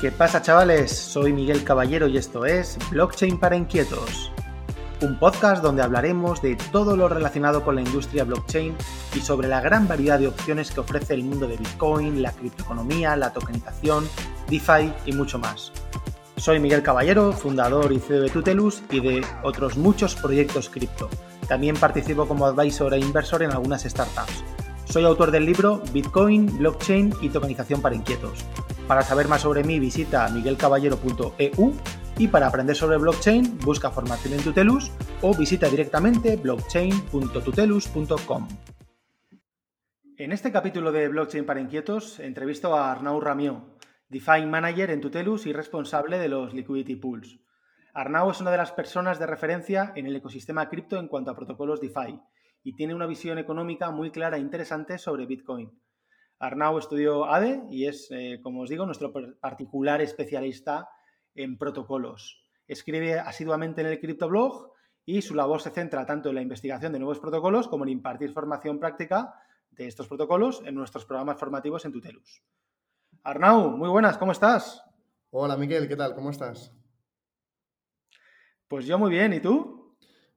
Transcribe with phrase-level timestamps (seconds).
[0.00, 0.90] ¿Qué pasa chavales?
[0.96, 4.32] Soy Miguel Caballero y esto es Blockchain para Inquietos,
[5.02, 8.74] un podcast donde hablaremos de todo lo relacionado con la industria blockchain
[9.14, 13.14] y sobre la gran variedad de opciones que ofrece el mundo de Bitcoin, la criptoeconomía,
[13.14, 14.08] la tokenización,
[14.48, 15.70] DeFi y mucho más.
[16.38, 21.10] Soy Miguel Caballero, fundador y CEO de Tutelus y de otros muchos proyectos cripto.
[21.46, 24.44] También participo como advisor e inversor en algunas startups.
[24.86, 28.46] Soy autor del libro Bitcoin, Blockchain y Tokenización para Inquietos.
[28.90, 31.72] Para saber más sobre mí visita miguelcaballero.eu
[32.18, 34.90] y para aprender sobre blockchain busca formación en Tutelus
[35.22, 38.48] o visita directamente blockchain.tutelus.com.
[40.16, 43.76] En este capítulo de Blockchain para Inquietos entrevisto a Arnau Ramió,
[44.08, 47.38] DeFi Manager en Tutelus y responsable de los Liquidity Pools.
[47.94, 51.36] Arnau es una de las personas de referencia en el ecosistema cripto en cuanto a
[51.36, 52.20] protocolos DeFi
[52.64, 55.70] y tiene una visión económica muy clara e interesante sobre Bitcoin.
[56.40, 60.88] Arnau estudió ADE y es, eh, como os digo, nuestro particular especialista
[61.34, 62.42] en protocolos.
[62.66, 64.72] Escribe asiduamente en el CryptoBlog
[65.04, 68.32] y su labor se centra tanto en la investigación de nuevos protocolos como en impartir
[68.32, 69.34] formación práctica
[69.70, 72.42] de estos protocolos en nuestros programas formativos en Tutelus.
[73.22, 74.82] Arnau, muy buenas, ¿cómo estás?
[75.30, 76.14] Hola Miguel, ¿qué tal?
[76.14, 76.74] ¿Cómo estás?
[78.66, 79.94] Pues yo muy bien, ¿y tú?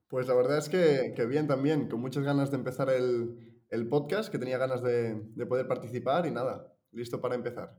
[0.10, 3.53] Pues la verdad es que, bien también, con muchas ganas de empezar el,
[3.90, 5.16] podcast, que tenía ganas de,
[5.48, 7.76] poder participar y nada, listo para empezar.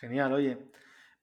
[0.00, 0.70] Genial, oye.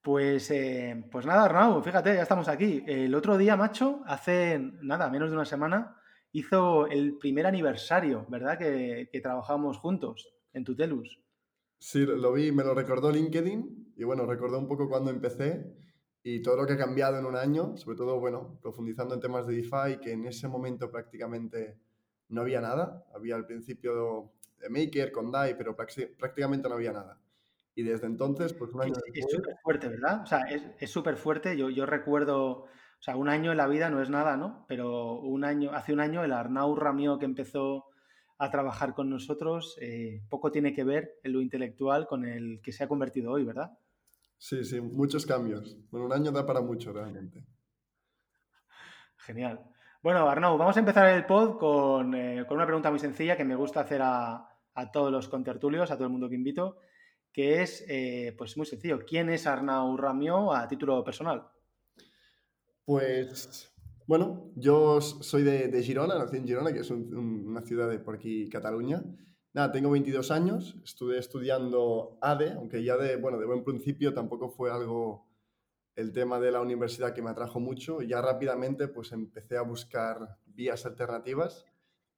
[0.02, 2.84] Pues, eh, pues nada, Arnau, fíjate, ya estamos aquí.
[2.88, 5.98] El otro día, macho, hace nada, menos de una semana,
[6.32, 8.58] hizo el primer aniversario, ¿verdad?
[8.58, 11.20] Que, que trabajamos juntos en Tutelus.
[11.80, 15.76] Sí, lo vi, me lo recordó LinkedIn y bueno, recordó un poco cuando empecé
[16.24, 19.48] y todo lo que ha cambiado en un año, sobre todo, bueno, profundizando en temas
[19.48, 21.80] de DeFi, que en ese momento prácticamente
[22.30, 23.06] no había nada.
[23.14, 27.20] Había al principio de Maker con DAI, pero prácticamente no había nada.
[27.76, 30.24] Y desde entonces, pues un año Es súper fuerte, ¿verdad?
[30.24, 30.40] O sea,
[30.80, 31.58] es súper fuerte.
[31.58, 34.66] Yo, yo recuerdo, o sea, un año en la vida no es nada, ¿no?
[34.68, 37.86] Pero un año, hace un año el Arnau Ramio que empezó
[38.38, 42.72] a trabajar con nosotros, eh, poco tiene que ver en lo intelectual con el que
[42.72, 43.78] se ha convertido hoy, ¿verdad?
[44.38, 45.78] Sí, sí, muchos cambios.
[45.92, 47.46] Bueno, un año da para mucho realmente.
[49.18, 49.62] Genial.
[50.02, 53.58] Bueno, Arnau, vamos a empezar el pod con, eh, una pregunta muy sencilla que me
[53.58, 54.46] gusta hacer a,
[54.94, 56.78] todos los contertulios, a todo el mundo que invito,
[57.34, 61.50] que es, eh, pues muy sencillo, ¿quién es Arnau Ramio a título personal?
[62.86, 63.74] Pues
[64.08, 68.48] bueno, yo soy de, Girona, nací en Girona, que es una ciudad de por aquí,
[68.48, 69.04] Cataluña.
[69.52, 74.50] Nada, tengo 22 años, estuve estudiando ADE, aunque ya de, bueno, de buen principio tampoco
[74.50, 75.29] fue algo,
[76.00, 78.02] el tema de la universidad que me atrajo mucho.
[78.02, 81.66] Ya rápidamente pues empecé a buscar vías alternativas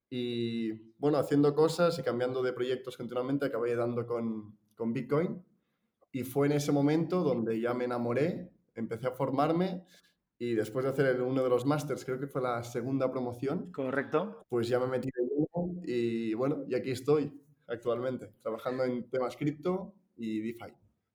[0.08, 5.44] y bueno, haciendo cosas y cambiando de proyectos continuamente acabé dando con, con Bitcoin
[6.12, 9.84] y fue en ese momento donde ya me enamoré, empecé a formarme
[10.38, 13.72] y después de hacer uno de los másters, creo que fue la segunda promoción.
[13.72, 14.46] Correcto.
[14.50, 17.32] Pues ya me metí en uno y bueno, y aquí estoy
[17.68, 20.74] actualmente, trabajando en temas cripto y DeFi.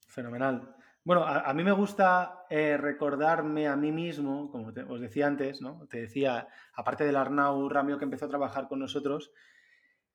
[0.08, 0.75] Fenomenal.
[1.06, 5.86] Bueno, a, mí me gusta eh, recordarme a mí mismo, como os decía antes, ¿no?
[5.88, 9.30] Te decía, aparte del Arnau Ramio que empezó a trabajar con nosotros,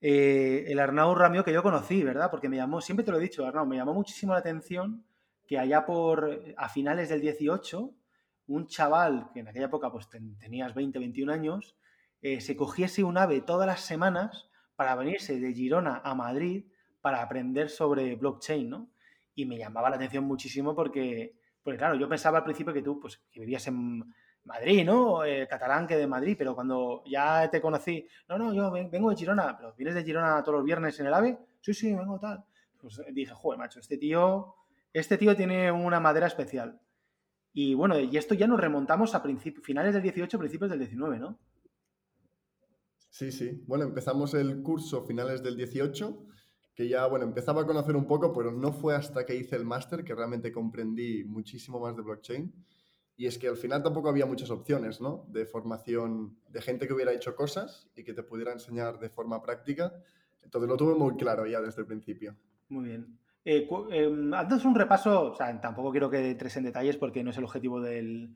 [0.01, 2.29] eh, el Arnau Ramio que yo conocí, ¿verdad?
[2.29, 5.05] Porque me llamó, siempre te lo he dicho, Arnau, me llamó muchísimo la atención
[5.47, 7.89] que allá por, a finales del 18,
[8.47, 11.77] un chaval que en aquella época pues tenías 20, 21 años,
[12.21, 16.65] eh, se cogiese un ave todas las semanas para venirse de Girona a Madrid
[16.99, 18.89] para aprender sobre blockchain, ¿no?
[19.41, 22.99] Y me llamaba la atención muchísimo porque, porque claro, yo pensaba al principio que tú,
[22.99, 24.03] pues, vivías en
[24.43, 25.25] Madrid, ¿no?
[25.25, 29.15] Eh, catalán que de Madrid, pero cuando ya te conocí, no, no, yo vengo de
[29.15, 31.39] Girona, pero ¿vienes de Girona todos los viernes en el AVE?
[31.59, 32.43] Sí, sí, vengo tal.
[32.79, 34.53] Pues dije, joder, macho, este tío,
[34.93, 36.79] este tío tiene una madera especial.
[37.51, 39.23] Y bueno, y esto ya nos remontamos a
[39.63, 41.39] finales del 18, principios del 19, ¿no?
[43.09, 43.63] Sí, sí.
[43.65, 46.25] Bueno, empezamos el curso finales del 18,
[46.73, 49.65] que ya, bueno, empezaba a conocer un poco, pero no fue hasta que hice el
[49.65, 52.53] máster que realmente comprendí muchísimo más de blockchain.
[53.17, 55.25] Y es que al final tampoco había muchas opciones, ¿no?
[55.27, 59.41] De formación, de gente que hubiera hecho cosas y que te pudiera enseñar de forma
[59.41, 59.93] práctica.
[60.41, 62.35] Entonces lo tuve muy claro ya desde el principio.
[62.69, 63.19] Muy bien.
[63.43, 67.81] Eh, em, un repaso, tampoco quiero que entres en detalles porque no es el objetivo
[67.81, 68.35] del,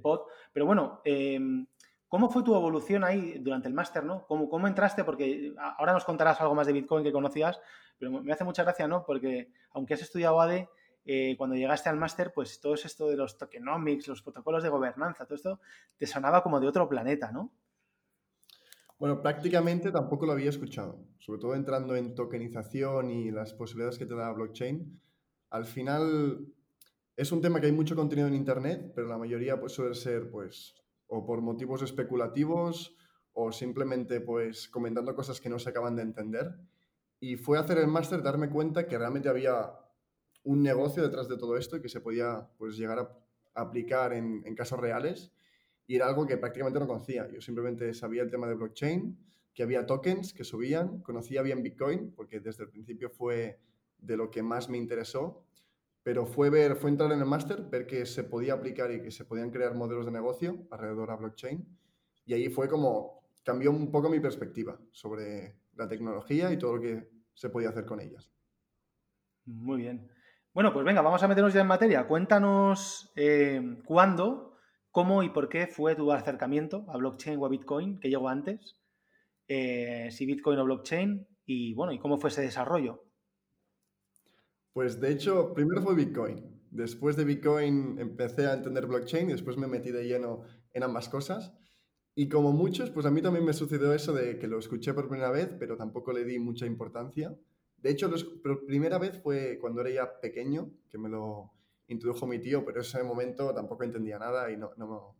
[0.00, 1.66] pod, pero bueno, em,
[2.12, 4.26] ¿cómo fue tu evolución ahí durante el máster, no?
[4.26, 5.02] ¿Cómo, ¿Cómo, entraste?
[5.02, 7.58] Porque ahora nos contarás algo más de Bitcoin que conocías,
[7.98, 9.02] pero me hace mucha gracia, ¿no?
[9.06, 10.68] Porque aunque has estudiado ADE,
[11.06, 15.24] eh, cuando llegaste al máster, pues todo esto de los tokenomics, los protocolos de gobernanza,
[15.24, 15.60] todo esto
[15.96, 17.50] te sonaba como de otro planeta, ¿no?
[18.98, 24.04] Bueno, prácticamente tampoco lo había escuchado, sobre todo entrando en tokenización y las posibilidades que
[24.04, 25.00] te da blockchain.
[25.48, 26.46] Al final,
[27.16, 30.30] es un tema que hay mucho contenido en Internet, pero la mayoría pues, suele ser
[30.30, 30.81] pues,
[31.14, 32.96] o por motivos especulativos
[33.34, 36.56] o simplemente pues, comentando cosas que no se acaban de entender.
[37.20, 39.72] Y fue hacer el máster darme cuenta que realmente había
[40.42, 44.42] un negocio detrás de todo esto y que se podía pues, llegar a aplicar en,
[44.46, 45.30] en casos reales.
[45.86, 47.28] Y era algo que prácticamente no conocía.
[47.30, 49.18] Yo simplemente sabía el tema de blockchain,
[49.52, 53.60] que había tokens que subían, conocía bien Bitcoin, porque desde el principio fue
[53.98, 55.44] de lo que más me interesó
[56.02, 59.10] pero fue, ver, fue entrar en el máster, ver que se podía aplicar y que
[59.10, 61.64] se podían crear modelos de negocio alrededor a blockchain.
[62.26, 66.82] Y ahí fue como, cambió un poco mi perspectiva sobre la tecnología y todo lo
[66.82, 68.30] que se podía hacer con ellas.
[69.44, 70.08] Muy bien.
[70.54, 72.06] Bueno, pues venga, vamos a meternos ya en materia.
[72.06, 74.56] Cuéntanos eh, cuándo,
[74.90, 78.76] cómo y por qué fue tu acercamiento a blockchain o a Bitcoin, que llegó antes,
[79.48, 83.04] eh, si Bitcoin o blockchain, y bueno, y cómo fue ese desarrollo.
[84.72, 86.52] Pues de hecho, primero fue Bitcoin.
[86.70, 90.42] Después de Bitcoin empecé a entender blockchain y después me metí de lleno
[90.72, 91.52] en ambas cosas.
[92.14, 95.08] Y como muchos, pues a mí también me sucedió eso de que lo escuché por
[95.08, 97.34] primera vez, pero tampoco le di mucha importancia.
[97.76, 101.52] De hecho, la primera vez fue cuando era ya pequeño, que me lo
[101.88, 104.72] introdujo mi tío, pero en ese momento tampoco entendía nada y no...
[104.76, 105.16] no,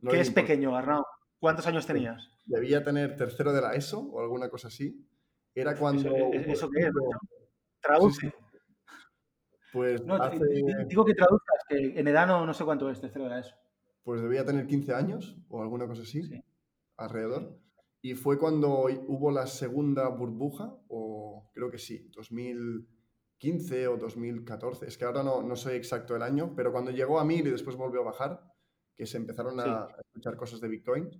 [0.00, 1.04] no ¿Qué es pequeño, Arnau?
[1.38, 2.30] ¿Cuántos años tenías?
[2.46, 5.06] Debía tener tercero de la ESO o alguna cosa así.
[5.54, 6.10] Era cuando...
[6.32, 6.92] ¿Eso, qué es?
[7.80, 8.34] Traduce.
[9.74, 10.00] Pues
[10.86, 13.56] digo que traduzcas, que en edad no, sé cuánto es, tercero era eso.
[14.04, 16.22] Pues debía tener 15 años o alguna cosa así,
[16.96, 17.58] alrededor.
[18.00, 24.86] Y fue cuando hubo la segunda burbuja, o creo que sí, 2015 o 2014.
[24.86, 27.50] Es que ahora no, no sé exacto el año, pero cuando llegó a mil y
[27.50, 28.44] después volvió a bajar,
[28.96, 31.10] que se empezaron a escuchar cosas de Bitcoin.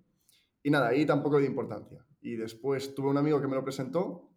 [0.63, 2.07] Y nada, ahí tampoco de importancia.
[2.21, 4.31] Y después tuve un amigo que me lo presentó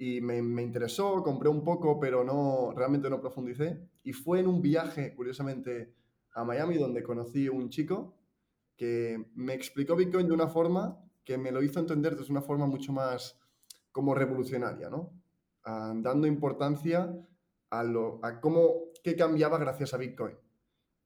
[0.00, 3.86] y me, me, interesó, compré un poco, pero no, realmente no profundicé.
[4.02, 5.94] Y fue en un viaje, curiosamente,
[6.32, 8.16] a Miami, donde conocí un chico
[8.78, 12.64] que me explicó Bitcoin de una forma que me lo hizo entender de una forma
[12.64, 13.38] mucho más
[13.92, 15.12] como revolucionaria, ¿no?
[15.64, 17.14] Ah, dando importancia
[17.68, 20.34] a, lo, a cómo, qué cambiaba gracias a Bitcoin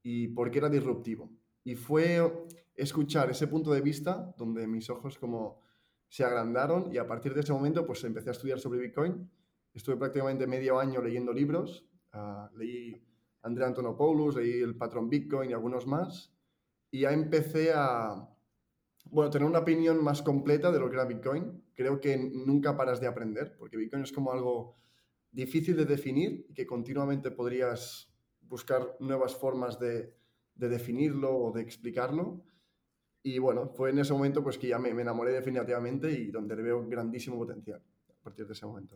[0.03, 1.29] y por qué era disruptivo.
[1.65, 5.64] Y fue escuchar ese punto de vista donde mis ojos como
[6.07, 9.29] se agrandaron y a partir de ese momento pues empecé a estudiar sobre Bitcoin.
[9.73, 13.01] Estuve prácticamente medio año leyendo libros, uh, leí
[13.41, 16.33] Andrea Antonopoulos, leí El Patrón Bitcoin y algunos más
[16.91, 18.29] y ya empecé a
[19.11, 21.63] bueno, tener una opinión más completa de lo que era Bitcoin.
[21.73, 24.77] Creo que nunca paras de aprender porque Bitcoin es como algo
[25.31, 30.15] difícil de definir y que continuamente podrías buscar nuevas formas de,
[30.55, 32.45] de definirlo o de explicarlo.
[33.27, 36.61] Y bueno, fue en ese momento pues que ya me, enamoré definitivamente y donde le
[36.61, 38.95] veo grandísimo potencial a partir de ese momento.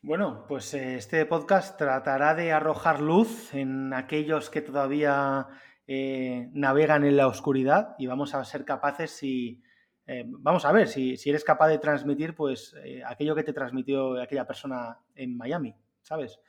[0.00, 5.46] Bueno, pues eh, este podcast tratará de arrojar luz en aquellos que todavía
[5.86, 9.62] eh, navegan en la oscuridad y vamos a ser capaces si...
[10.08, 12.74] Eh, vamos a ver si, eres capaz de transmitir pues
[13.06, 16.40] aquello que te transmitió aquella persona en Miami, ¿sabes?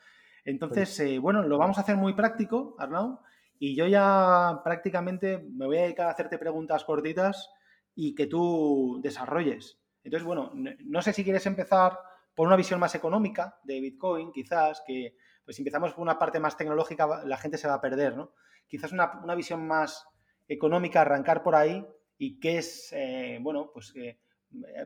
[0.43, 3.19] Entonces, bueno, lo vamos a hacer muy práctico, Arnau.
[3.59, 7.49] Y yo ya prácticamente me voy a dedicar a hacerte preguntas cortitas
[7.95, 9.79] y que tú desarrolles.
[10.03, 11.97] Entonces, bueno, no sé si quieres empezar
[12.35, 16.39] por una visión más económica de Bitcoin, quizás, que pues si empezamos por una parte
[16.39, 18.33] más tecnológica la gente se va a perder, ¿no?
[18.67, 20.05] Quizás una, visión más
[20.47, 21.85] económica, arrancar por ahí
[22.17, 24.19] y qué es, eh, bueno, pues eh,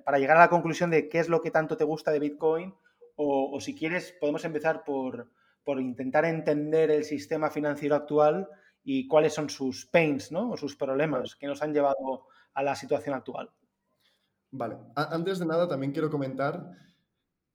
[0.04, 2.76] para llegar a la conclusión de qué es lo que tanto te gusta de Bitcoin
[3.20, 5.32] o si quieres podemos empezar por,
[5.68, 8.48] por intentar entender el sistema financiero actual
[8.86, 10.52] y cuáles son sus pains, ¿no?
[10.52, 13.52] O sus problemas que nos han llevado a la situación actual.
[14.50, 14.78] Vale.
[14.96, 16.72] Antes de nada, también quiero comentar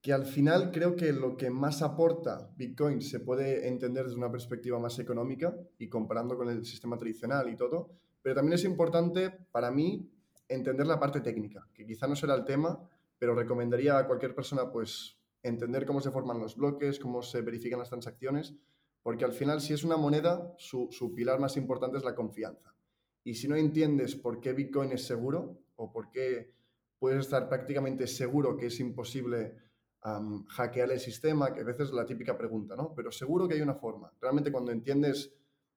[0.03, 4.31] que al final creo que lo que más aporta Bitcoin se puede entender desde una
[4.31, 9.31] perspectiva más económica y comparando con el sistema tradicional y todo, pero también es importante
[9.51, 10.07] para mí
[10.47, 12.79] entender la parte técnica, que quizá no será el tema,
[13.19, 17.79] pero recomendaría a cualquier persona pues entender cómo se forman los bloques, cómo se verifican
[17.79, 18.55] las transacciones,
[19.03, 22.75] porque al final, si es una moneda, su, pilar más importante es la confianza.
[23.25, 26.53] Y si no entiendes por qué Bitcoin es seguro o por qué
[26.99, 29.57] puedes estar prácticamente seguro que es imposible
[30.49, 32.93] hackear el sistema, que a veces es la típica pregunta, ¿no?
[32.95, 34.13] Pero seguro que hay una forma.
[34.21, 35.33] Realmente cuando entiendes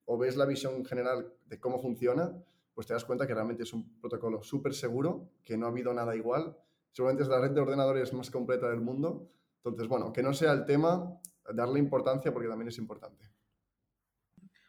[0.06, 2.36] o ves la visión general de cómo funciona,
[2.74, 5.94] pues te das cuenta que realmente es un protocolo súper seguro, que no ha habido
[5.94, 6.58] nada igual.
[6.92, 9.30] Seguramente es la red de ordenadores más completa del mundo.
[9.66, 11.20] Entonces, bueno, que no sea el tema,
[11.52, 13.26] darle importancia porque también es importante.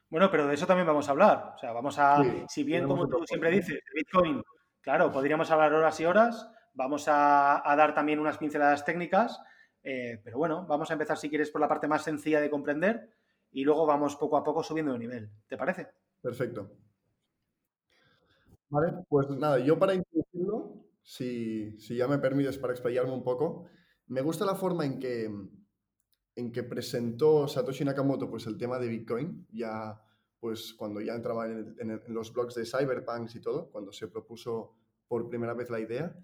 [0.08, 1.52] Bueno, pero de eso también vamos a hablar.
[1.54, 4.42] O sea, vamos a, si bien como tú siempre dices, Bitcoin,
[4.80, 9.38] claro, podríamos hablar horas y horas, vamos a, dar también unas pinceladas técnicas,
[9.82, 13.10] eh, pero bueno, vamos a empezar si quieres por la parte más sencilla de comprender
[13.50, 15.30] y luego vamos poco a poco subiendo de nivel.
[15.46, 15.88] ¿Te parece?
[16.22, 16.72] Perfecto.
[18.70, 23.68] Vale, pues nada, yo para introducirlo, si, si ya me permites para explayarme un poco,
[24.08, 25.30] me gusta la forma en que,
[26.36, 30.00] en que presentó Satoshi Nakamoto pues, el tema de Bitcoin, ya
[30.38, 34.74] pues cuando ya entraba en, los blogs de Cyberpunks y todo, cuando se propuso
[35.08, 36.14] por primera vez la idea.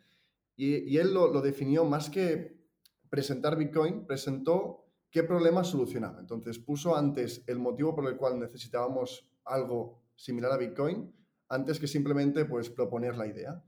[0.55, 2.61] Y, él lo, lo, definió más que
[3.09, 6.21] presentar Bitcoin, presentó qué problema solucionaba.
[6.21, 11.13] Entonces puso antes el motivo por el cual necesitábamos algo similar a Bitcoin,
[11.49, 13.65] antes que simplemente pues, proponer la idea.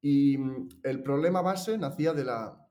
[0.00, 2.63] Y mm, el problema base nacía de la,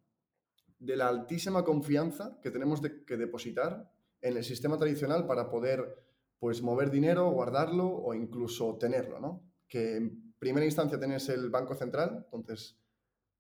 [0.84, 3.90] de la altísima confianza que tenemos que depositar
[4.22, 5.98] en el sistema tradicional para poder
[6.40, 9.20] pues, mover dinero, guardarlo o incluso tenerlo.
[9.20, 9.44] ¿no?
[9.68, 12.78] Que en primera instancia tienes el Banco Central, entonces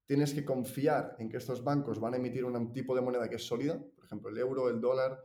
[0.05, 3.35] tienes que confiar en que estos bancos van a emitir un tipo de moneda que
[3.35, 5.23] es sólida, por ejemplo el euro, el dólar.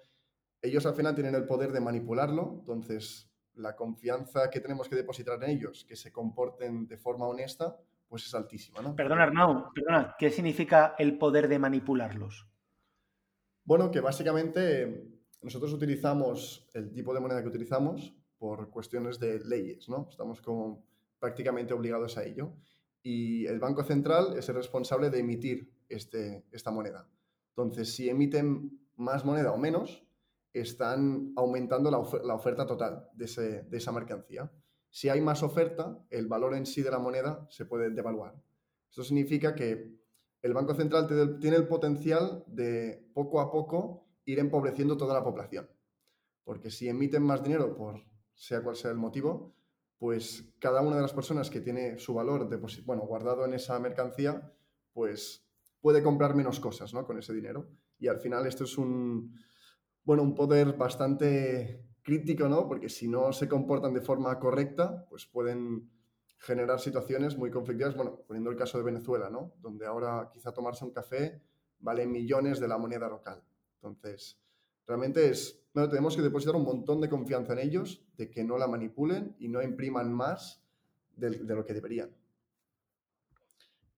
[0.60, 5.42] Ellos al final tienen el poder de manipularlo, entonces la confianza que tenemos que depositar
[5.42, 7.76] en ellos, que se comporten de forma honesta,
[8.08, 8.80] pues es altísima.
[8.80, 8.96] ¿no?
[8.96, 12.46] Perdona, Arnau, perdona, ¿qué significa el poder de manipularlos?
[13.64, 19.88] Bueno, que básicamente nosotros utilizamos el tipo de moneda que utilizamos por cuestiones de leyes,
[19.88, 20.08] ¿no?
[20.10, 20.84] Estamos como
[21.18, 22.54] prácticamente obligados a ello.
[23.02, 27.08] Y el Banco Central es el responsable de emitir este, esta moneda.
[27.50, 30.04] Entonces, si emiten más moneda o menos,
[30.52, 34.50] están aumentando la, oferta total de, esa mercancía.
[34.90, 38.34] Si hay más oferta, el valor en sí de la moneda se puede devaluar.
[38.88, 39.98] Esto significa que
[40.42, 45.68] el Banco Central tiene el potencial de poco a poco ir empobreciendo toda la población.
[46.44, 48.02] Porque si emiten más dinero, por
[48.34, 49.54] sea cual sea el motivo,
[49.98, 52.48] pues cada una de las personas que tiene su valor
[52.84, 54.52] bueno, guardado en esa mercancía,
[54.92, 55.44] pues
[55.80, 57.04] puede comprar menos cosas ¿no?
[57.04, 57.68] con ese dinero.
[57.98, 59.34] Y al final esto es un,
[60.04, 62.66] bueno, un poder bastante crítico, ¿no?
[62.66, 65.90] Porque si no se comportan de forma correcta, pues pueden
[66.38, 67.94] generar situaciones muy conflictivas.
[67.94, 69.52] Bueno, poniendo el caso de Venezuela, ¿no?
[69.60, 71.42] Donde ahora quizá tomarse un café
[71.80, 73.42] vale millones de la moneda local.
[73.74, 74.40] Entonces,
[74.86, 78.56] realmente es, bueno, tenemos que depositar un montón de confianza en ellos, de que no
[78.56, 80.62] la manipulen y no impriman más
[81.14, 82.08] de, de lo que deberían.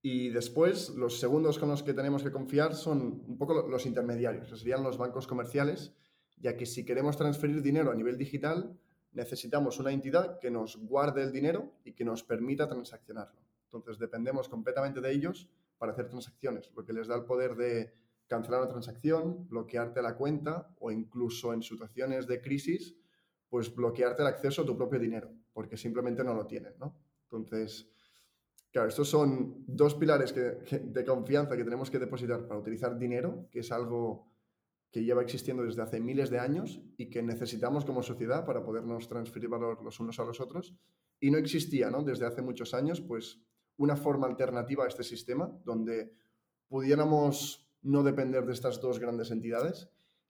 [0.03, 4.49] Y después, los segundos con los que tenemos que confiar son un poco los intermediarios,
[4.49, 5.95] que serían los bancos comerciales,
[6.41, 8.77] ya que si queremos transferir dinero a nivel digital,
[9.13, 13.41] necesitamos una entidad que nos guarde el dinero y que nos permita transaccionarlo.
[13.65, 17.95] Entonces, dependemos completamente de ellos para hacer transacciones, lo que les da el poder de
[18.27, 22.97] cancelar una transacción, bloquearte la cuenta o incluso en situaciones de crisis,
[23.49, 26.75] pues bloquearte el acceso a tu propio dinero, porque simplemente no lo tienen.
[27.25, 27.91] Entonces,
[28.73, 33.61] Claro, estos son dos pilares de confianza que tenemos que depositar para utilizar dinero, que
[33.61, 34.30] es algo
[34.91, 39.09] que lleva existiendo desde hace miles de años y que necesitamos como sociedad para podernos
[39.09, 40.75] transferir valor los unos a los otros.
[41.21, 42.03] Y no existía, ¿no?
[42.03, 43.41] Desde hace muchos años, pues,
[43.77, 46.13] una forma alternativa a este sistema donde
[46.69, 49.89] pudiéramos no depender de estas dos grandes entidades.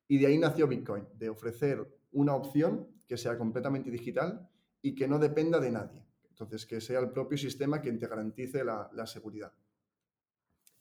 [0.09, 4.49] Y de ahí nació Bitcoin, de ofrecer una opción que sea completamente digital
[4.83, 6.05] y que no dependa de nadie.
[6.29, 9.53] Entonces, que sea el propio sistema quien te garantice la, seguridad.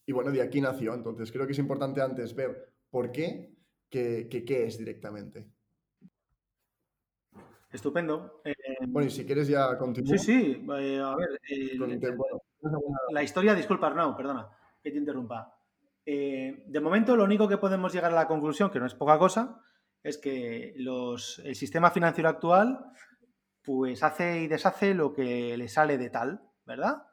[0.05, 0.93] Y bueno, de aquí nació.
[0.93, 3.58] Entonces, creo que es importante antes ver por qué
[3.89, 5.48] que, qué es directamente.
[7.72, 8.41] Estupendo.
[8.46, 8.53] Eh,
[8.88, 10.17] bueno, y si quieres ya continuar.
[10.17, 10.65] Sí, sí.
[10.79, 11.39] Eh, a ver.
[11.50, 11.77] Eh,
[13.12, 14.50] la historia, disculpa, Arnau, perdona
[14.81, 15.55] que te interrumpa.
[16.05, 19.62] de momento, lo único que podemos llegar a la conclusión, que no es poca cosa,
[20.01, 22.91] es que los, el sistema financiero actual
[23.62, 27.03] pues hace y deshace lo que le sale de tal, ¿verdad?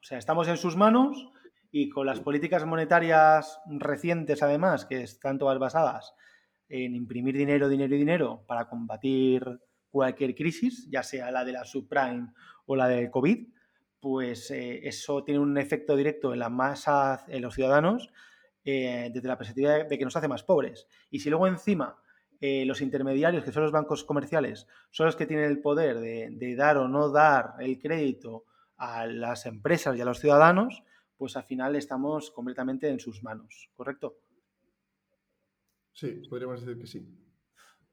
[0.00, 1.30] O sea, estamos en sus manos
[1.70, 6.14] y con las políticas monetarias recientes, además, que están todas basadas
[6.68, 9.60] en imprimir dinero, dinero y dinero para combatir
[9.90, 12.32] cualquier crisis, ya sea la de la subprime
[12.66, 13.48] o la del COVID,
[14.00, 18.10] pues eh, eso tiene un efecto directo en la masa, en los ciudadanos,
[18.64, 20.86] eh, desde la perspectiva de que nos hace más pobres.
[21.10, 21.98] Y si luego encima
[22.40, 26.54] eh, los intermediarios, que son los bancos comerciales, son los que tienen el poder de,
[26.56, 28.44] dar o no dar el crédito
[28.76, 30.84] a las empresas y a los ciudadanos,
[31.18, 34.20] pues al final estamos completamente en sus manos, ¿correcto?
[35.92, 37.06] Sí, podríamos decir que sí.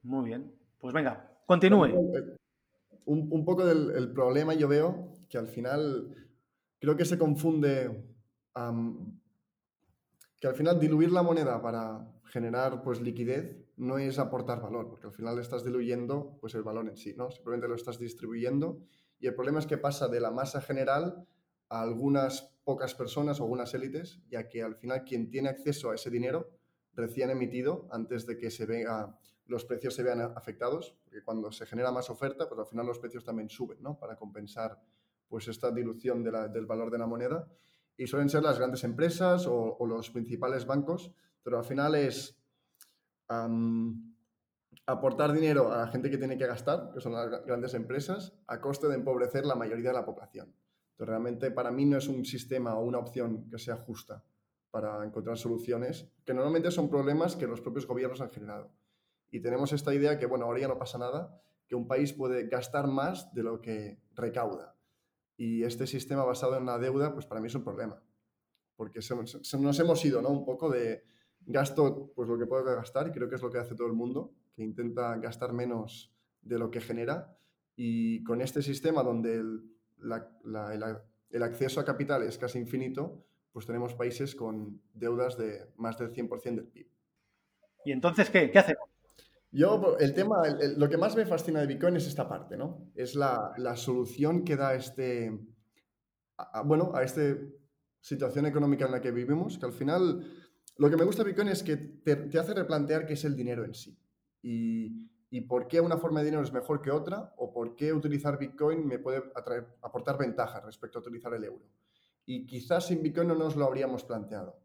[0.03, 0.53] Muy bien.
[0.79, 1.87] Pues venga, continúe.
[1.87, 2.37] Eh,
[3.05, 6.15] un, poco del problema yo veo que al final
[6.79, 8.15] creo que se confunde
[10.39, 15.07] que al final diluir la moneda para generar pues liquidez no es aportar valor, porque
[15.07, 17.29] al final estás diluyendo pues, el valor en sí, ¿no?
[17.29, 18.79] Simplemente lo estás distribuyendo
[19.19, 21.27] y el problema es que pasa de la masa general
[21.69, 25.95] a algunas pocas personas o algunas élites, ya que al final quien tiene acceso a
[25.95, 26.49] ese dinero
[26.93, 29.17] recién emitido, antes de que se vea
[29.47, 32.99] los precios se vean afectados, porque cuando se genera más oferta, pues al final los
[32.99, 33.97] precios también suben, ¿no?
[33.99, 34.81] Para compensar
[35.27, 37.47] pues esta dilución del valor de la moneda.
[37.97, 41.11] Y suelen ser las grandes empresas o, los principales bancos,
[41.43, 42.37] pero al final es
[44.85, 48.59] aportar dinero a la gente que tiene que gastar, que son las grandes empresas, a
[48.59, 50.53] coste de empobrecer la mayoría de la población.
[50.95, 54.23] Entonces, realmente para mí no es un sistema o una opción que sea justa
[54.71, 58.71] para encontrar soluciones, que normalmente son problemas que los propios gobiernos han generado.
[59.29, 62.47] Y tenemos esta idea que, bueno, ahora ya no pasa nada, que un país puede
[62.47, 64.77] gastar más de lo que recauda.
[65.35, 68.01] Y este sistema basado en la deuda, pues para mí es un problema.
[68.77, 68.99] Porque
[69.59, 70.29] nos hemos ido, ¿no?
[70.29, 71.03] Un poco de
[71.41, 73.93] gasto, pues lo que puedo gastar, y creo que es lo que hace todo el
[73.93, 77.37] mundo, que intenta gastar menos de lo que genera.
[77.75, 79.75] Y con este sistema donde el,
[80.11, 86.11] el acceso a capital es casi infinito, pues tenemos países con deudas de más del
[86.11, 86.87] 100% del PIB.
[87.85, 88.51] ¿Y entonces qué?
[88.51, 88.89] ¿Qué hacemos?
[89.51, 90.43] Yo, el tema,
[90.75, 92.91] lo que más me fascina de Bitcoin es esta parte, ¿no?
[92.93, 95.31] Es la, solución que da este,
[96.65, 97.21] bueno, a esta
[98.01, 100.27] situación económica en la que vivimos, que al final
[100.77, 103.63] lo que me gusta de Bitcoin es que te, hace replantear qué es el dinero
[103.63, 103.97] en sí.
[104.41, 107.91] Y, y, por qué una forma de dinero es mejor que otra, o por qué
[107.91, 109.23] utilizar Bitcoin me puede
[109.81, 111.65] aportar ventajas respecto a utilizar el euro.
[112.25, 114.57] Y quizás sin Bitcoin no nos lo habríamos planteado.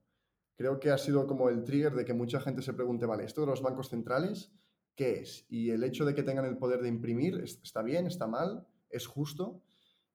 [0.55, 3.41] Creo que ha sido como el trigger de que mucha gente se pregunte, vale, esto
[3.41, 4.53] de los bancos centrales,
[4.95, 5.45] ¿qué es?
[5.49, 8.07] Y el hecho de que tengan el poder de imprimir, ¿está bien?
[8.07, 8.67] ¿Está mal?
[8.91, 9.63] ¿Es justo?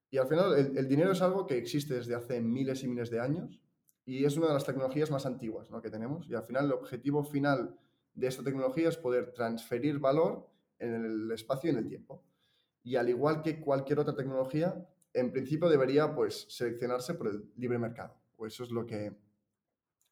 [0.09, 3.19] Y al final el, dinero es algo que existe desde hace miles y miles de
[3.19, 3.59] años
[4.05, 6.29] y es una de las tecnologías más antiguas que tenemos.
[6.29, 7.75] Y al final el objetivo final
[8.15, 12.23] de esta tecnología es poder transferir valor en el espacio y en el tiempo.
[12.83, 17.77] Y al igual que cualquier otra tecnología, en principio debería pues, seleccionarse por el libre
[17.77, 18.15] mercado.
[18.37, 19.15] O eso es lo que,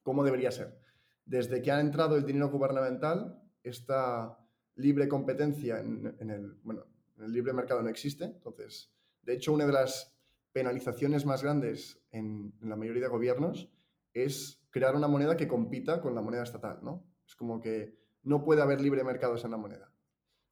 [0.02, 0.78] cómo debería ser.
[1.26, 4.38] Desde que ha entrado el dinero gubernamental, esta
[4.76, 6.86] libre competencia en, el, bueno,
[7.18, 8.26] en el libre mercado no existe.
[8.26, 10.14] Entonces, de hecho, una de las
[10.52, 13.70] penalizaciones más grandes en, la mayoría de gobiernos
[14.14, 17.04] es crear una moneda que compita con la moneda estatal, ¿no?
[17.34, 19.92] Es como que no puede haber libre mercado en la moneda.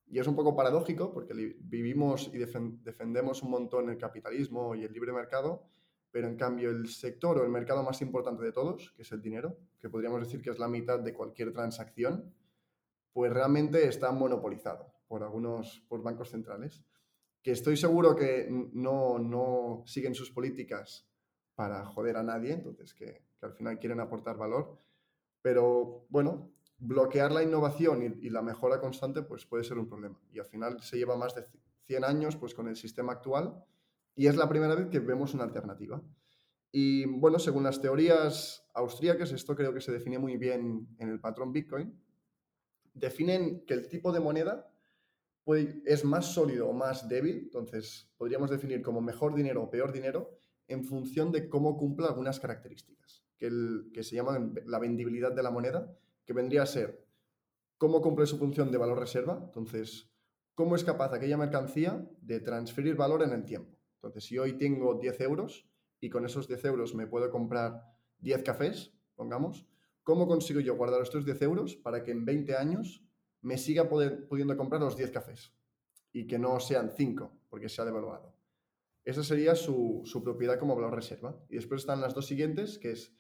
[0.08, 4.92] Y es un poco paradójico porque vivimos y defendemos un montón el capitalismo y el
[4.92, 5.68] libre mercado,
[6.10, 9.22] pero en cambio el sector o el mercado más importante de todos, que es el
[9.22, 12.34] dinero, que podríamos decir que es la mitad de cualquier transacción,
[13.14, 16.84] pues realmente está monopolizado por algunos por bancos centrales,
[17.44, 21.08] que estoy seguro que no, no siguen sus políticas
[21.54, 24.80] para joder a nadie, entonces que, que, al final quieren aportar valor,
[25.44, 30.20] pero bueno, bloquear la innovación y, la mejora constante pues puede ser un problema.
[30.34, 31.46] Y al final se lleva más de
[31.86, 33.64] 100 años pues con el sistema actual
[34.16, 36.02] y es la primera vez que vemos una alternativa.
[36.72, 41.20] Y bueno, según las teorías austríacas, esto creo que se define muy bien en el
[41.20, 41.94] patrón Bitcoin,
[42.94, 44.68] definen que el tipo de moneda
[45.86, 50.38] es más sólido o más débil, entonces podríamos definir como mejor dinero o peor dinero
[50.68, 53.50] en función de cómo cumpla algunas características, que,
[53.94, 55.94] que se llaman la vendibilidad de la moneda,
[56.26, 57.06] que vendría a ser
[57.78, 60.10] cómo cumple su función de valor reserva, entonces
[60.54, 63.78] cómo es capaz aquella mercancía de transferir valor en el tiempo.
[63.96, 65.68] Entonces, si hoy tengo 10 euros
[66.00, 67.84] y con esos 10 euros me puedo comprar
[68.20, 69.68] 10 cafés, pongamos,
[70.04, 73.04] ¿Cómo consigo yo guardar estos 10 euros para que en 20 años
[73.42, 75.54] me siga pudiendo comprar los 10 cafés
[76.12, 78.36] y que no sean 5 porque se ha devaluado?
[79.04, 81.40] Esa sería su, propiedad como valor reserva.
[81.50, 83.16] Y después están las dos siguientes, que es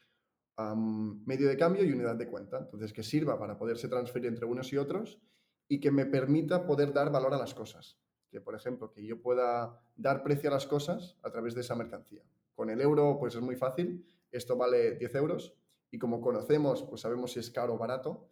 [0.57, 2.59] medio de cambio y unidad de cuenta.
[2.59, 5.19] Entonces, que sirva para poderse transferir entre unos y otros
[5.67, 7.97] y que me permita poder dar valor a las cosas.
[8.29, 11.75] Que, por ejemplo, que yo pueda dar precio a las cosas a través de esa
[11.75, 12.23] mercancía.
[12.53, 14.05] Con el euro, pues es muy fácil.
[14.31, 15.55] Esto vale 10 euros
[15.91, 18.29] y como conocemos, pues sabemos si es caro o barato.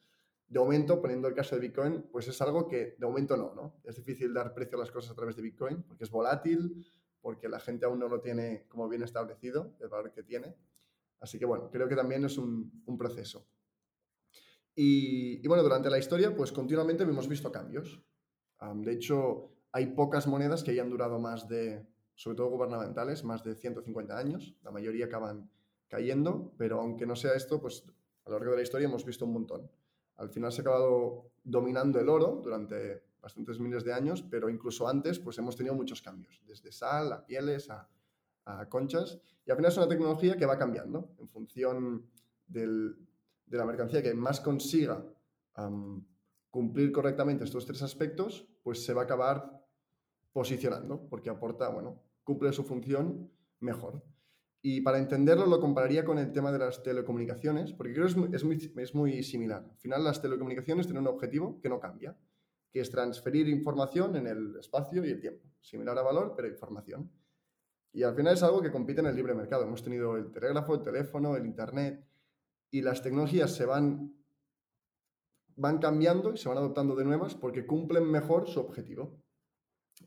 [0.47, 3.81] De momento, poniendo el caso de Bitcoin, pues es algo que de momento no, ¿no?
[3.83, 6.85] Es difícil dar precio a las cosas a través de Bitcoin porque es volátil,
[7.21, 10.55] porque la gente aún no lo tiene como bien establecido, el valor que tiene.
[11.19, 13.47] Así que bueno, creo que también es un, proceso.
[14.75, 18.01] Y, y, bueno, durante la historia, pues continuamente hemos visto cambios.
[18.75, 23.55] de hecho, hay pocas monedas que hayan durado más de, sobre todo gubernamentales, más de
[23.55, 24.55] 150 años.
[24.63, 25.49] La mayoría acaban
[25.87, 27.83] cayendo, pero aunque no sea esto, pues
[28.25, 29.69] a lo largo de la historia hemos visto un montón.
[30.17, 34.87] Al final se ha acabado dominando el oro durante bastantes miles de años, pero incluso
[34.87, 37.89] antes pues hemos tenido muchos cambios, desde sal a pieles a,
[38.69, 42.05] conchas, y al final es una tecnología que va cambiando en función
[42.47, 45.05] de la mercancía que más consiga
[46.49, 49.59] cumplir correctamente estos tres aspectos, pues se va a acabar
[50.31, 54.03] posicionando, porque aporta, bueno, cumple su función mejor.
[54.61, 58.43] Y para entenderlo lo compararía con el tema de las telecomunicaciones, porque creo que es
[58.43, 59.65] muy, es muy, similar.
[59.69, 62.17] Al final las telecomunicaciones tienen un objetivo que no cambia,
[62.71, 65.47] que es transferir información en el espacio y el tiempo.
[65.61, 67.09] Similar a valor, pero información.
[67.91, 69.63] Y al final es algo que compite en el libre mercado.
[69.63, 72.05] Hemos tenido el telégrafo, el teléfono, el Internet,
[72.71, 74.13] y las tecnologías se van,
[75.55, 79.23] van cambiando y se van adoptando de nuevas porque cumplen mejor su objetivo.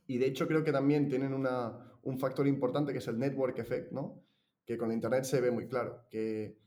[0.06, 3.92] Y de hecho creo que también tienen un factor importante que es el network effect,
[3.92, 4.22] ¿no?
[4.64, 6.58] que con Internet se ve muy claro, que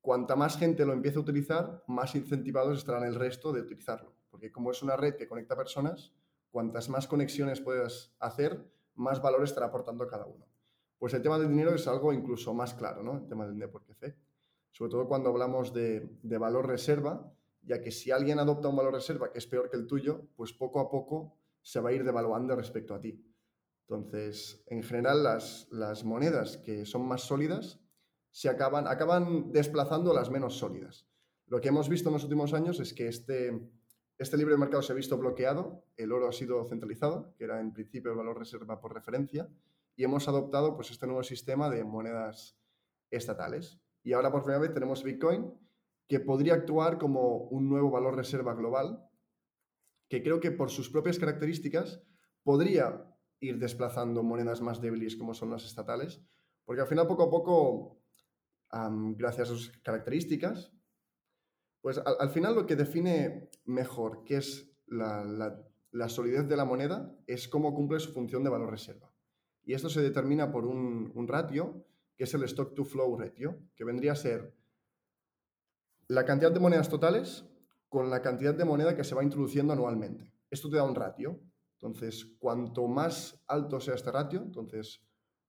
[0.00, 4.14] cuanta más gente lo empiece a utilizar, más incentivados estarán el resto de utilizarlo.
[4.30, 6.12] Porque como es una red que conecta personas,
[6.50, 8.64] cuantas más conexiones puedas hacer,
[8.98, 10.46] más valor estará aportando cada uno.
[10.98, 13.18] Pues el tema del dinero es algo incluso más claro, ¿no?
[13.18, 14.18] El tema del network effect.
[14.72, 17.32] Sobre todo cuando hablamos de, de valor reserva,
[17.62, 20.52] ya que si alguien adopta un valor reserva que es peor que el tuyo, pues
[20.52, 23.24] poco a poco se va a ir devaluando respecto a ti.
[23.88, 27.80] Entonces, en general, las, las monedas que son más sólidas
[28.30, 31.06] se acaban, acaban desplazando las menos sólidas.
[31.46, 33.58] Lo que hemos visto en los últimos años es que este,
[34.18, 37.72] este libre mercado se ha visto bloqueado, el oro ha sido centralizado, que era en
[37.72, 39.48] principio el valor reserva por referencia,
[39.94, 42.58] y hemos adoptado pues, este nuevo sistema de monedas
[43.10, 43.80] estatales.
[44.02, 45.52] Y ahora por primera vez tenemos Bitcoin,
[46.08, 49.08] que podría actuar como un nuevo valor reserva global,
[50.08, 52.02] que creo que por sus propias características
[52.42, 53.04] podría
[53.40, 56.22] ir desplazando monedas más débiles como son las estatales,
[56.64, 58.02] porque al final poco a poco,
[59.16, 60.72] gracias a sus características,
[61.80, 67.48] pues al, final lo que define mejor qué es la, solidez de la moneda es
[67.48, 69.12] cómo cumple su función de valor reserva.
[69.64, 71.84] Y esto se determina por un, ratio,
[72.16, 74.54] que es el stock to flow ratio, que vendría a ser
[76.08, 77.44] la cantidad de monedas totales
[77.88, 80.32] con la cantidad de moneda que se va introduciendo anualmente.
[80.50, 81.40] Esto te da un ratio.
[81.74, 85.00] Entonces, cuanto más alto sea este ratio, entonces,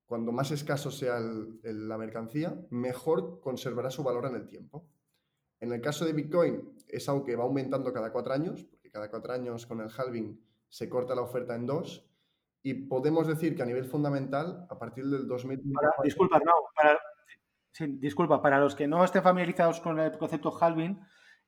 [0.06, 4.86] cuando más escaso sea la mercancía, mejor conservará su valor en el tiempo.
[5.60, 9.10] En el caso de Bitcoin, es algo que va aumentando cada cuatro años, porque cada
[9.10, 12.06] cuatro años con el halving se corta la oferta en dos.
[12.62, 16.04] Y podemos decir que a nivel fundamental, a partir del 2024...
[16.04, 17.00] disculpa, no, para,
[18.00, 21.00] disculpa, para los que no estén familiarizados con el concepto halving,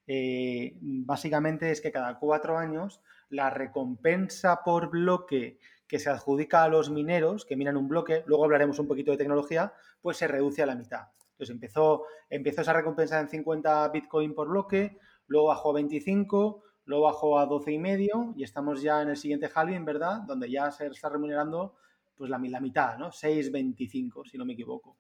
[0.08, 6.70] eh, básicamente es que cada cuatro años la recompensa por bloque que se adjudica a
[6.70, 10.64] los mineros, que minan un bloque, luego hablaremos un poquito de tecnología, pues se reduce
[10.64, 11.08] a la mitad.
[11.42, 17.06] Entonces empezó, empezó esa recompensa en 50 Bitcoin por bloque, luego bajó a 25, luego
[17.06, 20.22] bajó a 12 y medio y estamos ya en el siguiente halving, ¿verdad?
[20.28, 21.76] Donde ya se está remunerando
[22.14, 23.10] pues la, la mitad, ¿no?
[23.10, 25.00] 6,25, si no me equivoco.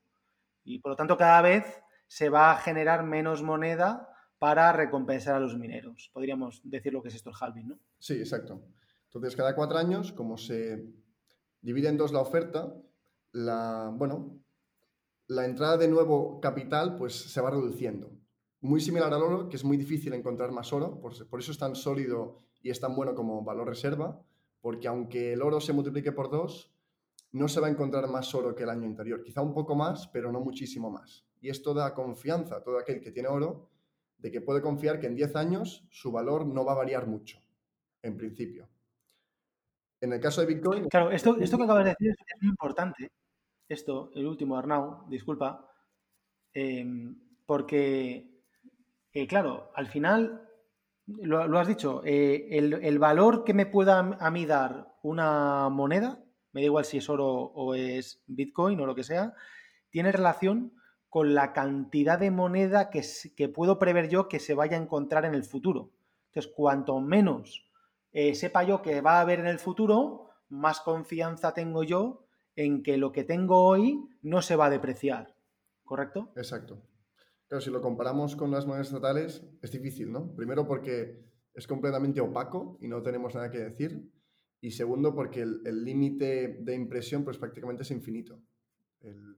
[0.63, 5.39] Y por lo tanto cada vez se va a generar menos moneda para recompensar a
[5.39, 6.10] los mineros.
[6.12, 7.80] Podríamos decir lo que es esto el halving, ¿no?
[7.99, 8.63] Sí, exacto.
[9.06, 10.84] Entonces, cada cuatro años, como se
[11.62, 12.73] divide en dos la oferta,
[13.34, 14.40] la, bueno,
[15.32, 18.12] la entrada de nuevo capital pues, se va reduciendo.
[18.60, 21.74] Muy similar al oro, que es muy difícil encontrar más oro, por, eso es tan
[21.74, 24.22] sólido y es tan bueno como valor reserva,
[24.60, 26.76] porque aunque el oro se multiplique por dos,
[27.32, 29.24] no se va a encontrar más oro que el año anterior.
[29.24, 31.26] Quizá un poco más, pero no muchísimo más.
[31.39, 33.70] Y esto da confianza a todo aquel que tiene oro
[34.17, 37.39] de que puede confiar que en 10 años su valor no va a variar mucho,
[38.02, 38.67] en principio.
[40.02, 40.89] En el caso de Bitcoin...
[40.89, 43.12] Claro, esto, esto que acabas de decir es, muy importante.
[43.71, 45.65] Esto, el último, Arnau, disculpa,
[46.53, 48.29] em, porque,
[49.13, 50.45] eh, claro, al final,
[51.05, 56.60] lo, has dicho, eh, el, valor que me pueda a mí dar una moneda, me
[56.60, 59.36] da igual si es oro o es Bitcoin o lo que sea,
[59.89, 60.73] tiene relación
[61.07, 63.05] con la cantidad de moneda que,
[63.38, 65.91] que, puedo prever yo que se vaya a encontrar en el futuro.
[66.25, 67.71] Entonces, cuanto menos
[68.12, 72.83] eh, sepa yo que va a haber en el futuro, más confianza tengo yo en
[72.83, 75.35] que lo que tengo hoy no se va a depreciar.
[75.83, 76.31] ¿Correcto?
[76.35, 76.81] Exacto.
[77.47, 80.33] Claro, si lo comparamos con las monedas estatales, es difícil, ¿no?
[80.35, 81.19] Primero porque
[81.53, 84.09] es completamente opaco y no tenemos nada que decir.
[84.61, 88.41] Y segundo porque el límite de impresión pues prácticamente es infinito.
[89.01, 89.37] El,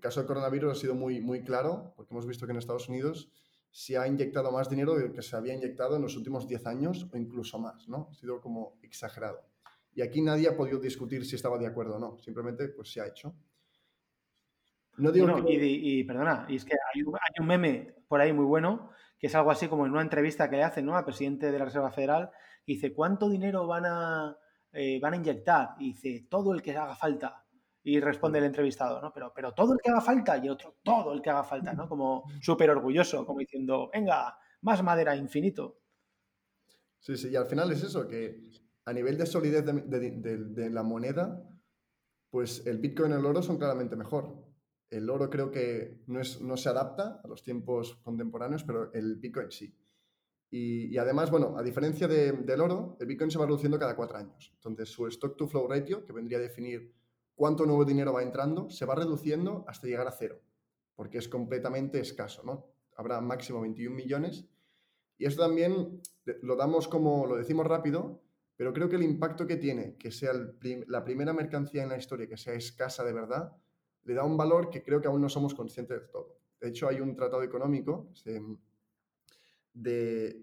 [0.00, 3.30] caso del coronavirus ha sido muy, muy claro, porque hemos visto que en Estados Unidos
[3.70, 6.66] se ha inyectado más dinero de lo que se había inyectado en los últimos 10
[6.66, 8.08] años o incluso más, ¿no?
[8.10, 9.42] Ha sido como exagerado.
[9.94, 13.00] Y aquí nadie ha podido discutir si estaba de acuerdo o no, simplemente pues se
[13.00, 13.34] ha hecho.
[14.96, 19.26] No digo y, perdona, y es que hay un, meme por ahí muy bueno, que
[19.26, 20.96] es algo así como en una entrevista que le hacen ¿no?
[20.96, 22.30] al presidente de la Reserva Federal,
[22.64, 24.36] y dice, ¿cuánto dinero van a,
[24.72, 25.70] eh, van a inyectar?
[25.78, 27.44] Y dice, todo el que haga falta.
[27.82, 29.12] Y responde el entrevistado, ¿no?
[29.12, 31.86] Pero, pero todo el que haga falta y otro, todo el que haga falta, ¿no?
[31.86, 35.80] Como súper orgulloso, como diciendo, venga, más madera infinito.
[36.98, 38.40] Sí, sí, y al final es eso, que
[38.84, 41.48] a nivel de solidez de, la moneda,
[42.30, 44.44] pues el Bitcoin y el oro son claramente mejor.
[44.90, 49.16] El oro creo que no, es, no se adapta a los tiempos contemporáneos, pero el
[49.16, 49.74] Bitcoin sí.
[50.56, 54.52] Y, además, bueno, a diferencia del oro, el Bitcoin se va reduciendo cada cuatro años.
[54.54, 56.94] Entonces, su stock to flow ratio, que vendría a definir
[57.34, 60.40] cuánto nuevo dinero va entrando, se va reduciendo hasta llegar a cero,
[60.94, 62.68] porque es completamente escaso, ¿no?
[62.94, 64.46] Habrá máximo 21 millones.
[65.18, 66.00] Y esto también
[66.42, 68.23] lo damos como, lo decimos rápido,
[68.56, 70.32] pero creo que el impacto que tiene, que sea
[70.86, 73.52] la primera mercancía en la historia que sea escasa de verdad,
[74.04, 76.38] le da un valor que creo que aún no somos conscientes de todo.
[76.60, 78.10] De hecho, hay un tratado económico
[79.72, 80.42] de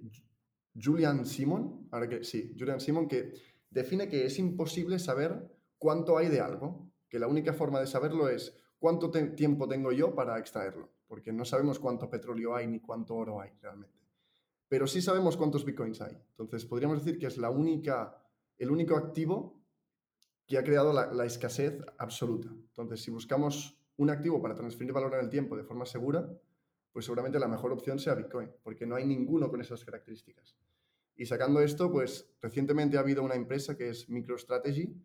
[0.76, 3.34] Julian Simon, ahora que sí, Julian Simon, que
[3.70, 8.30] define que es imposible saber cuánto hay de algo, que la única forma de saberlo
[8.30, 13.16] es cuánto tiempo tengo yo para extraerlo, porque no sabemos cuánto petróleo hay ni cuánto
[13.16, 14.01] oro hay realmente
[14.72, 16.18] pero sí sabemos cuántos bitcoins hay.
[16.30, 18.24] Entonces, podríamos decir que es la única,
[18.58, 19.62] el único activo
[20.48, 22.48] que ha creado la, escasez absoluta.
[22.48, 26.26] Entonces, si buscamos un activo para transferir valor en el tiempo de forma segura,
[26.94, 30.56] pues seguramente la mejor opción sea Bitcoin, porque no hay ninguno con esas características.
[31.18, 34.96] Y sacando esto, pues recientemente ha habido una empresa que es MicroStrategy,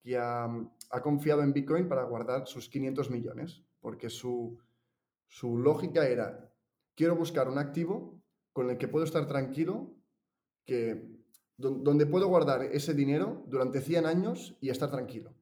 [0.00, 4.58] que ha, ha confiado en Bitcoin para guardar sus 500 millones, porque su,
[5.26, 6.50] su lógica era,
[6.94, 8.22] quiero buscar un activo
[8.56, 9.94] con el que puedo estar tranquilo,
[10.64, 11.10] que,
[11.58, 15.34] donde puedo guardar ese dinero durante 100 años y estar tranquilo.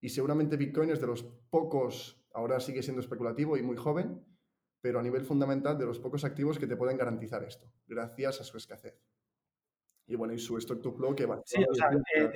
[0.00, 4.24] Y seguramente Bitcoin es de los pocos, ahora sigue siendo especulativo y muy joven,
[4.80, 8.44] pero a nivel fundamental de los pocos activos que te pueden garantizar esto, gracias a
[8.44, 8.98] su escasez.
[10.06, 11.42] Y bueno, y su stock to flow que va.
[11.44, 12.32] Sí, o sea, eh,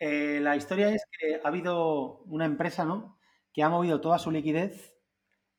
[0.00, 3.18] eh, la historia es que ha habido una empresa, ¿no?
[3.54, 4.94] Que ha movido toda su liquidez,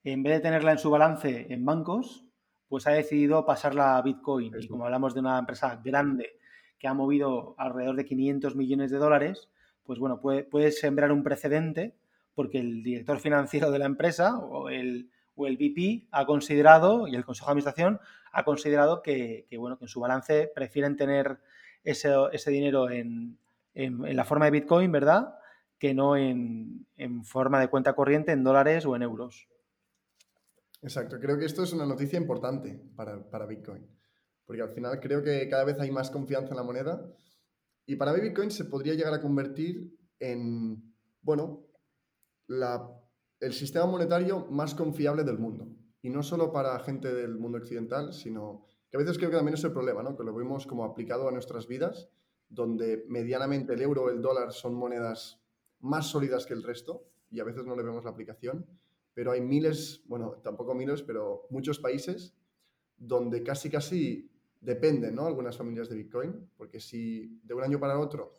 [0.04, 2.27] en vez de tenerla en su balance en bancos,
[2.70, 4.54] pues ha decidido pasarla a Bitcoin.
[4.60, 6.38] Y como hablamos de una empresa grande
[6.78, 9.50] que ha movido alrededor de 500 millones de dólares,
[9.84, 11.96] pues bueno, puede, sembrar un precedente
[12.36, 17.16] porque el director financiero de la empresa o el, o el VP ha considerado, y
[17.16, 18.00] el Consejo de Administración
[18.32, 21.40] ha considerado que, bueno, que en su balance prefieren tener
[21.84, 22.12] ese,
[22.52, 23.40] dinero en,
[23.74, 25.36] la forma de Bitcoin, ¿verdad?
[25.80, 29.48] Que no en, en forma de cuenta corriente en dólares o en euros.
[30.82, 33.88] Exacto, creo que esto es una noticia importante para, Bitcoin,
[34.46, 37.12] porque al final creo que cada vez hay más confianza en la moneda
[37.86, 41.66] y para mí Bitcoin se podría llegar a convertir en, bueno,
[42.48, 45.68] el sistema monetario más confiable del mundo.
[46.02, 49.56] Y no solo para gente del mundo occidental, sino que a veces creo que también
[49.56, 50.16] es el problema, ¿no?
[50.16, 52.10] que lo vemos como aplicado a nuestras vidas,
[52.50, 55.42] donde medianamente el euro o el dólar son monedas
[55.80, 58.66] más sólidas que el resto y a veces no le vemos la aplicación
[59.18, 62.36] pero hay miles, bueno, tampoco miles, pero muchos países
[62.98, 64.30] donde casi casi
[64.62, 65.26] dependen, ¿no?
[65.26, 68.32] Algunas familias de Bitcoin, porque si de un año para otro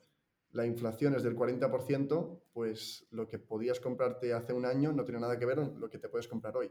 [0.53, 5.19] la inflación es del 40%, pues lo que podías comprarte hace un año no tiene
[5.19, 6.71] nada que ver con lo que te puedes comprar hoy.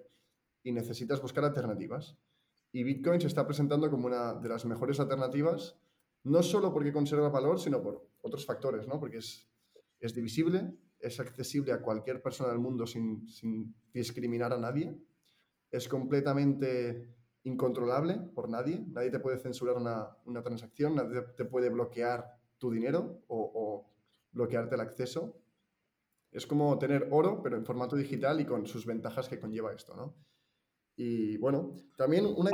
[0.63, 2.17] Y necesitas buscar alternativas.
[2.71, 5.81] Y Bitcoin se está presentando como una de las mejores alternativas,
[6.23, 9.01] no solo porque conserva valor, sino por otros factores, ¿no?
[9.01, 9.49] Porque es,
[9.99, 13.25] es divisible, es accesible a cualquier persona del mundo sin,
[13.93, 14.97] discriminar a nadie,
[15.71, 22.25] es completamente incontrolable por nadie, nadie te puede censurar una, transacción, nadie te puede bloquear
[22.57, 23.91] tu dinero o,
[24.31, 25.41] bloquearte el acceso.
[26.31, 29.95] Es como tener oro, pero en formato digital y con sus ventajas que conlleva esto,
[29.95, 30.15] ¿no?
[30.95, 32.51] Y bueno, también una...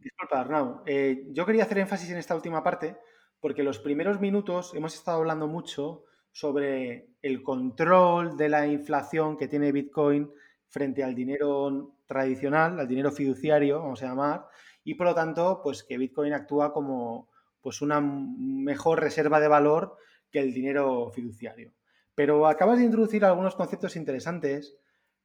[0.00, 0.82] Disculpa, Arnau.
[0.86, 2.96] Eh, yo quería hacer énfasis en esta última parte
[3.38, 9.48] porque los primeros minutos hemos estado hablando mucho sobre el control de la inflación que
[9.48, 10.30] tiene Bitcoin
[10.68, 14.46] frente al dinero tradicional, al dinero fiduciario, vamos a llamar,
[14.84, 17.28] y por lo tanto, pues que Bitcoin actúa como
[17.60, 19.96] pues una mejor reserva de valor
[20.30, 21.72] que el dinero fiduciario.
[22.14, 24.76] Pero acabas de introducir algunos conceptos interesantes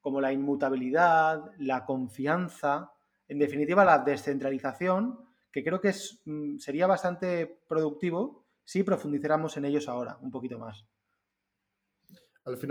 [0.02, 2.92] como la inmutabilidad, la confianza,
[3.28, 5.20] en definitiva la descentralización
[5.52, 10.60] que creo que es, mm, sería bastante productivo si profundizáramos en ellos ahora, un poquito
[10.60, 10.86] más.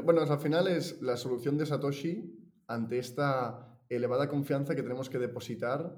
[0.04, 2.30] Bueno, al final es la solución de Satoshi
[2.66, 5.96] ante esta elevada confianza que tenemos que depositar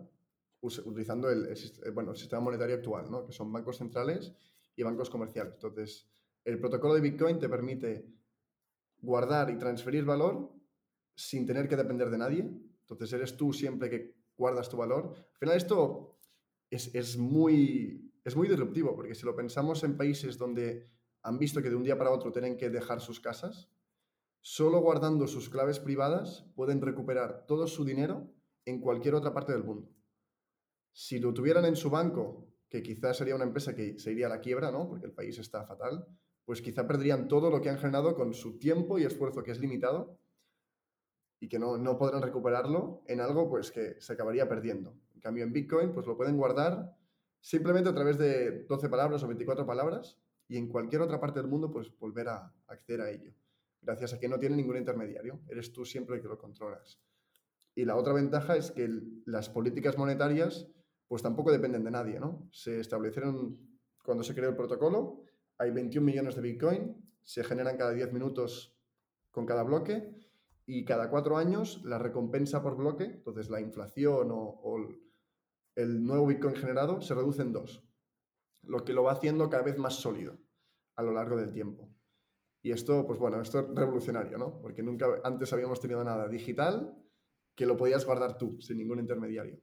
[0.61, 1.55] utilizando el,
[1.93, 3.27] bueno, el sistema monetario actual, ¿no?
[3.27, 4.33] que son bancos centrales
[4.75, 5.55] y bancos comerciales.
[5.55, 6.09] Entonces,
[6.45, 8.07] el protocolo de Bitcoin te permite
[8.99, 10.53] guardar y transferir valor
[11.15, 12.51] sin tener que depender de nadie.
[12.81, 15.15] Entonces, eres tú siempre que guardas tu valor.
[15.17, 16.19] Al final, esto
[16.71, 20.91] es, muy, es muy disruptivo, porque si lo pensamos en países donde
[21.23, 23.71] han visto que de un día para otro tienen que dejar sus casas,
[24.41, 28.33] solo guardando sus claves privadas pueden recuperar todo su dinero
[28.65, 29.91] en cualquier otra parte del mundo.
[30.93, 34.31] Si lo tuvieran en su banco, que quizás sería una empresa que se iría a
[34.31, 34.89] la quiebra, ¿no?
[34.89, 36.07] Porque el país está fatal,
[36.45, 39.61] pues quizá perderían todo lo que han generado con su tiempo y esfuerzo, que es
[39.61, 40.19] limitado.
[41.41, 44.97] Y que no, no podrán recuperarlo en algo pues que se acabaría perdiendo.
[45.15, 46.97] En cambio, en Bitcoin pues lo pueden guardar
[47.41, 50.19] simplemente a través de 12 palabras o 24 palabras
[50.49, 53.33] y en cualquier otra parte del mundo pues volver a acceder a ello.
[53.83, 57.01] Gracias a que no tiene ningún intermediario, eres tú siempre el que lo controlas.
[57.75, 58.89] Y la otra ventaja es que
[59.27, 60.67] las políticas monetarias
[61.07, 62.49] pues tampoco dependen de nadie, ¿no?
[62.51, 63.59] Se establecieron
[64.03, 65.25] cuando se creó el protocolo,
[65.59, 68.77] hay 21 millones de Bitcoin, se generan cada 10 minutos
[69.31, 70.15] con cada bloque
[70.67, 74.79] y cada cuatro años la recompensa por bloque, entonces la inflación o,
[75.77, 77.87] el nuevo Bitcoin generado, se reduce en dos,
[78.63, 80.39] lo que lo va haciendo cada vez más sólido
[80.97, 81.95] a lo largo del tiempo.
[82.63, 84.59] Y esto, pues bueno, esto es revolucionario, ¿no?
[84.61, 86.97] Porque nunca antes habíamos tenido nada digital
[87.55, 89.61] que lo podías guardar tú, sin ningún intermediario.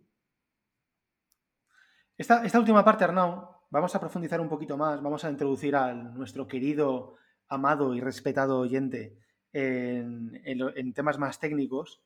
[2.16, 5.94] Esta, esta última parte, Arnau, vamos a profundizar un poquito más, vamos a introducir a
[5.94, 7.16] nuestro querido,
[7.50, 9.18] amado y respetado oyente
[9.54, 12.02] en, temas más técnicos.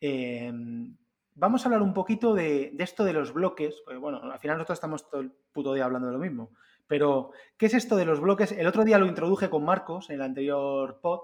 [0.00, 0.96] Em,
[1.34, 3.82] vamos a hablar un poquito de, esto de los bloques.
[4.00, 6.50] bueno, al final nosotros estamos todo el puto día hablando de lo mismo.
[6.86, 8.52] Pero, ¿qué es esto de los bloques?
[8.52, 11.20] El otro día lo introduje con Marcos en el anterior pod,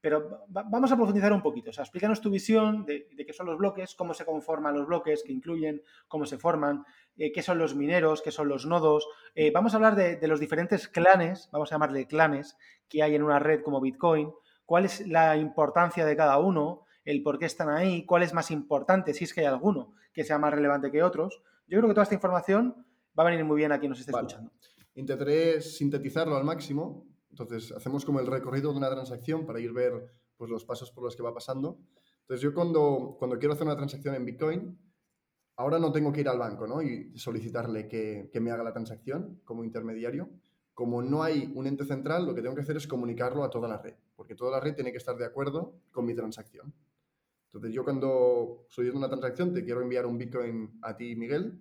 [0.00, 1.70] pero vamos a profundizar un poquito.
[1.70, 5.82] Explícanos tu visión de, qué son los bloques, cómo se conforman los bloques, qué incluyen,
[6.08, 6.84] cómo se forman,
[7.16, 9.06] eh, qué son los mineros, qué son los nodos.
[9.34, 12.56] Eh, vamos a hablar de, los diferentes clanes, vamos a llamarle clanes,
[12.88, 14.32] que hay en una red como Bitcoin
[14.70, 18.52] cuál es la importancia de cada uno, el por qué están ahí, cuál es más
[18.52, 21.42] importante, si es que hay alguno que sea más relevante que otros.
[21.66, 22.86] Yo creo que toda esta información
[23.18, 24.52] va a venir muy bien a quien nos esté escuchando.
[24.94, 27.04] Intentaré sintetizarlo al máximo.
[27.30, 31.02] Entonces, hacemos como el recorrido de una transacción para ir ver pues, los pasos por
[31.02, 31.80] los que va pasando.
[32.20, 34.78] Entonces, yo cuando, cuando quiero hacer una transacción en Bitcoin,
[35.56, 36.80] ahora no tengo que ir al banco ¿no?
[36.80, 40.30] y solicitarle que, que me haga la transacción como intermediario,
[40.74, 43.68] como no hay un ente central, lo que tengo que hacer es comunicarlo a toda
[43.68, 46.72] la red, porque toda la red tiene que estar de acuerdo con mi transacción.
[47.46, 51.60] Entonces, yo cuando estoy haciendo una transacción, te quiero enviar un Bitcoin a ti, Miguel,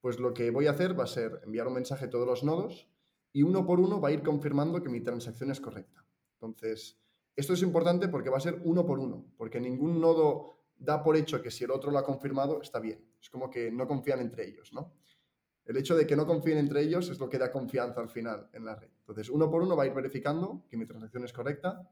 [0.00, 2.42] pues lo que voy a hacer va a ser enviar un mensaje a todos los
[2.42, 2.88] nodos
[3.32, 6.06] y uno por uno va a ir confirmando que mi transacción es correcta.
[6.34, 6.98] Entonces,
[7.34, 11.16] esto es importante porque va a ser uno por uno, porque ningún nodo da por
[11.16, 13.04] hecho que si el otro lo ha confirmado, está bien.
[13.20, 14.94] Es como que no confían entre ellos, ¿no?
[15.66, 18.48] El hecho de que no confíen entre ellos es lo que da confianza al final
[18.52, 18.88] en la red.
[19.00, 21.90] Entonces, uno por uno va a ir verificando que mi transacción es correcta.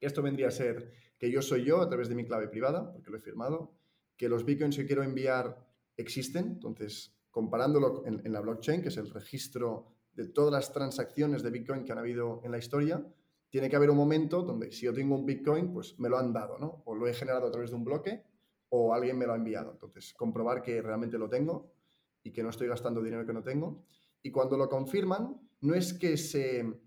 [0.00, 3.10] Esto vendría a ser que yo soy yo a través de mi clave privada, porque
[3.10, 3.74] lo he firmado,
[4.16, 6.46] que los bitcoins que quiero enviar existen.
[6.46, 11.50] Entonces, comparándolo en, en la blockchain, que es el registro de todas las transacciones de
[11.50, 13.04] bitcoin que han habido en la historia,
[13.50, 16.32] tiene que haber un momento donde si yo tengo un bitcoin, pues me lo han
[16.32, 16.82] dado, ¿no?
[16.86, 18.22] O lo he generado a través de un bloque
[18.68, 19.72] o alguien me lo ha enviado.
[19.72, 21.72] Entonces, comprobar que realmente lo tengo
[22.22, 23.84] y que no estoy gastando dinero que no tengo.
[24.22, 26.80] Y cuando lo confirman, no es que se,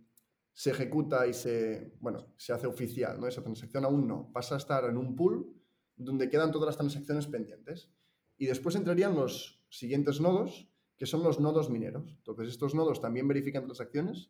[0.53, 3.27] se ejecuta y se, bueno, se hace oficial, ¿no?
[3.27, 4.31] Esa transacción aún no.
[4.31, 5.53] Pasa a estar en un pool
[5.95, 7.91] donde quedan todas las transacciones pendientes.
[8.37, 12.13] Y después entrarían los siguientes nodos, que son los nodos mineros.
[12.17, 14.29] Entonces, estos nodos también verifican transacciones,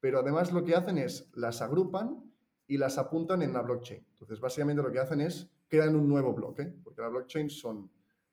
[0.00, 2.32] pero además lo que hacen es las agrupan
[2.66, 4.04] y las apuntan en la blockchain.
[4.12, 7.90] Entonces, básicamente lo que hacen es crean un nuevo bloque, porque la blockchain son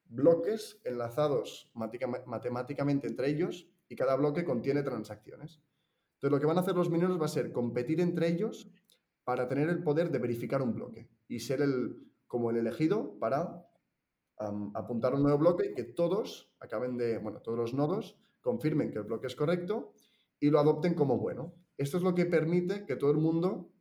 [0.10, 5.62] bloques enlazados matemáticamente entre ellos y cada bloque contiene transacciones.
[6.16, 8.70] Entonces, lo que van a hacer los mineros va a ser competir entre ellos
[9.24, 13.66] para tener el poder de verificar un bloque y ser el, como el elegido para
[14.74, 19.00] apuntar un nuevo bloque y que todos acaben de, bueno, todos los nodos confirmen que
[19.00, 19.94] el bloque es correcto
[20.40, 21.54] y lo adopten como bueno.
[21.78, 23.72] Esto es lo que permite que todo el mundo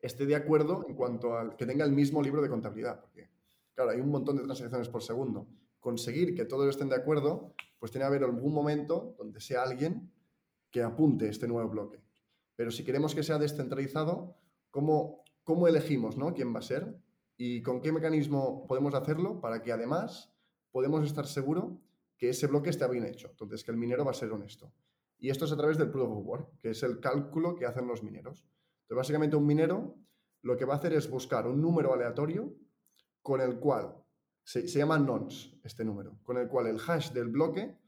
[0.00, 3.04] esté de acuerdo en cuanto al que tenga el mismo libro de contabilidad,
[3.74, 5.46] claro, hay un montón de transacciones por segundo.
[5.80, 10.12] Conseguir que todos estén de acuerdo, pues tiene que haber algún momento donde sea alguien
[10.70, 12.02] que apunte este nuevo bloque.
[12.56, 14.36] Pero si queremos que sea descentralizado,
[14.70, 16.32] ¿cómo, cómo elegimos ¿no?
[16.34, 16.96] quién va a ser?
[17.36, 20.32] ¿Y con qué mecanismo podemos hacerlo para que además
[20.70, 21.74] podemos estar seguros
[22.16, 23.28] que ese bloque está bien hecho?
[23.30, 24.72] Entonces, que el minero va a ser honesto.
[25.18, 27.86] Y esto es a través del proof of work, que es el cálculo que hacen
[27.86, 28.46] los mineros.
[28.82, 29.96] Entonces, básicamente un minero
[30.42, 32.52] lo que va a hacer es buscar un número aleatorio
[33.22, 33.96] con el cual,
[34.44, 37.78] se, llama nonce este número, con el cual el hash del bloque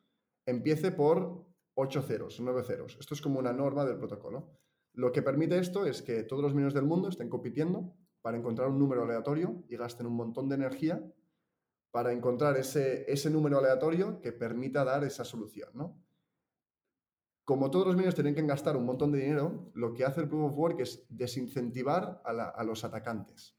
[0.46, 2.96] empiece por 8 ceros, 9 ceros.
[3.00, 4.58] Esto es como una norma del protocolo.
[4.92, 8.68] Lo que permite esto es que todos los mineros del mundo estén compitiendo para encontrar
[8.68, 11.04] un número aleatorio y gasten un montón de energía
[11.90, 16.00] para encontrar ese, ese número aleatorio que permita dar esa solución, ¿no?
[17.44, 20.28] Como todos los mineros tienen que gastar un montón de dinero, lo que hace el
[20.28, 23.54] Proof of Work es desincentivar a, a los atacantes.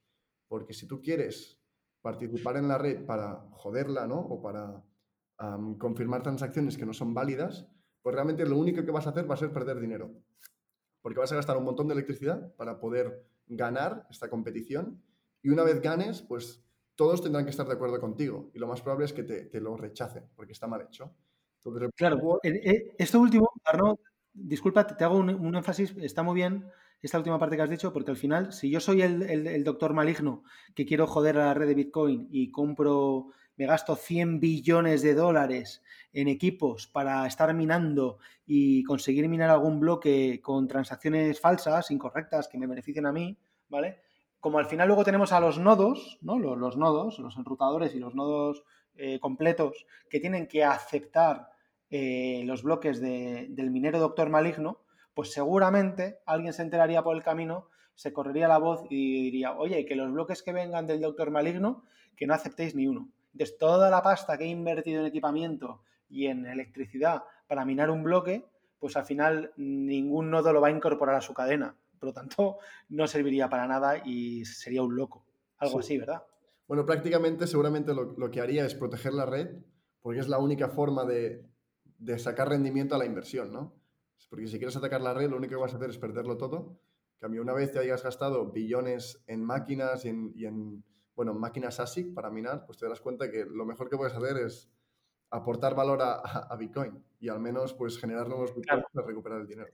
[0.48, 1.62] Porque si tú quieres
[2.06, 4.20] participar en la red para joderla, ¿no?
[4.20, 4.84] O para
[5.80, 7.68] confirmar transacciones que no son válidas,
[8.04, 10.12] pues realmente lo único que vas a hacer va a ser perder dinero.
[11.02, 15.02] Porque vas a gastar un montón de electricidad para poder ganar esta competición
[15.42, 18.52] Y una vez ganes, pues todos tendrán que estar de acuerdo contigo.
[18.54, 21.12] Y lo más probable es que te, lo rechacen, porque está mal hecho.
[21.96, 24.00] claro, esto último, Arno,
[24.32, 26.66] disculpa, te hago un, énfasis, está muy bien
[27.06, 30.44] esta última parte que has dicho, porque al final, si yo soy el, doctor maligno
[30.74, 33.28] que quiero joder a la red de Bitcoin y compro,
[33.58, 35.84] me gasto 100 billones de dólares
[36.14, 42.58] en equipos para estar minando y conseguir minar algún bloque con transacciones falsas, incorrectas, que
[42.58, 43.38] me beneficien a mí,
[43.70, 44.00] ¿vale?
[44.40, 46.40] Como al final luego tenemos a los nodos, ¿no?
[46.40, 48.64] Los, nodos, los enrutadores y los nodos
[48.96, 51.50] eh, completos que tienen que aceptar
[51.92, 54.85] eh, los bloques del minero doctor maligno,
[55.16, 59.86] pues seguramente alguien se enteraría por el camino, se correría la voz y diría, oye,
[59.86, 61.84] que los bloques que vengan del doctor maligno,
[62.16, 63.10] que no aceptéis ni uno.
[63.32, 68.04] Entonces, toda la pasta que he invertido en equipamiento y en electricidad para minar un
[68.04, 68.46] bloque,
[68.78, 71.76] pues al final ningún nodo lo va a incorporar a su cadena.
[71.98, 72.58] Por lo tanto,
[72.90, 75.26] no serviría para nada y sería un loco.
[75.58, 76.24] Algo así, ¿verdad?
[76.68, 79.64] Bueno, prácticamente seguramente lo, que haría es proteger la red,
[80.02, 81.46] porque es la única forma de,
[82.00, 83.85] de sacar rendimiento a la inversión, ¿no?
[84.30, 86.80] Porque si quieres atacar la red, lo único que vas a hacer es perderlo todo.
[87.20, 90.84] Cambio, una vez te hayas gastado billones en máquinas y en,
[91.16, 94.38] bueno, máquinas ASIC para minar, pues te das cuenta que lo mejor que puedes hacer
[94.38, 94.70] es
[95.30, 99.72] aportar valor a, Bitcoin y al menos pues generar nuevos Bitcoins para recuperar el dinero.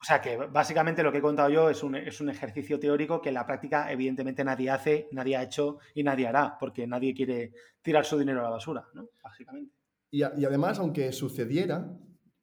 [0.00, 3.22] O sea que básicamente lo que he contado yo es un, es un, ejercicio teórico
[3.22, 7.14] que en la práctica evidentemente nadie hace, nadie ha hecho y nadie hará, porque nadie
[7.14, 9.08] quiere tirar su dinero a la basura, ¿no?
[9.22, 9.74] Básicamente.
[10.10, 11.90] Y, y además, aunque sucediera,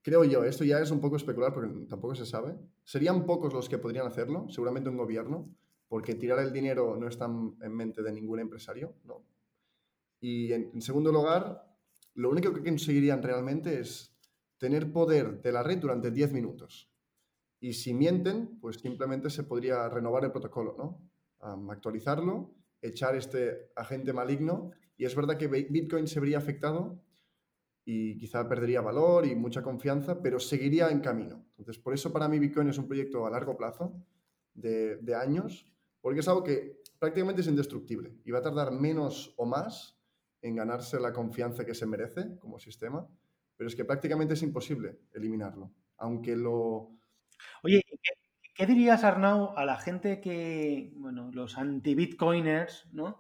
[0.01, 3.69] creo yo, esto ya es un poco especular porque tampoco se sabe, serían pocos los
[3.69, 5.49] que podrían hacerlo, seguramente un gobierno,
[5.87, 9.25] porque tirar el dinero no está en mente de ningún empresario, ¿no?
[10.21, 11.65] Y en, segundo lugar,
[12.13, 14.15] lo único que conseguirían realmente es
[14.57, 16.89] tener poder de la red durante 10 minutos.
[17.59, 21.11] Y si mienten, pues simplemente se podría renovar el protocolo, ¿no?
[21.71, 24.71] actualizarlo, echar este agente maligno.
[24.95, 27.01] Y es verdad que Bitcoin se vería afectado
[27.83, 31.45] y quizá perdería valor y mucha confianza, pero seguiría en camino.
[31.57, 34.03] Entonces, por eso para mí Bitcoin es un proyecto a largo plazo,
[34.53, 35.65] de, años,
[36.01, 39.97] porque es algo que prácticamente es indestructible y va a tardar menos o más
[40.41, 43.07] en ganarse la confianza que se merece como sistema,
[43.55, 46.91] pero es que prácticamente es imposible eliminarlo, aunque lo...
[47.63, 47.97] Oye, ¿qué,
[48.55, 53.19] qué dirías, Arnau, a la gente que, bueno, los anti-bitcoiners, ¿no?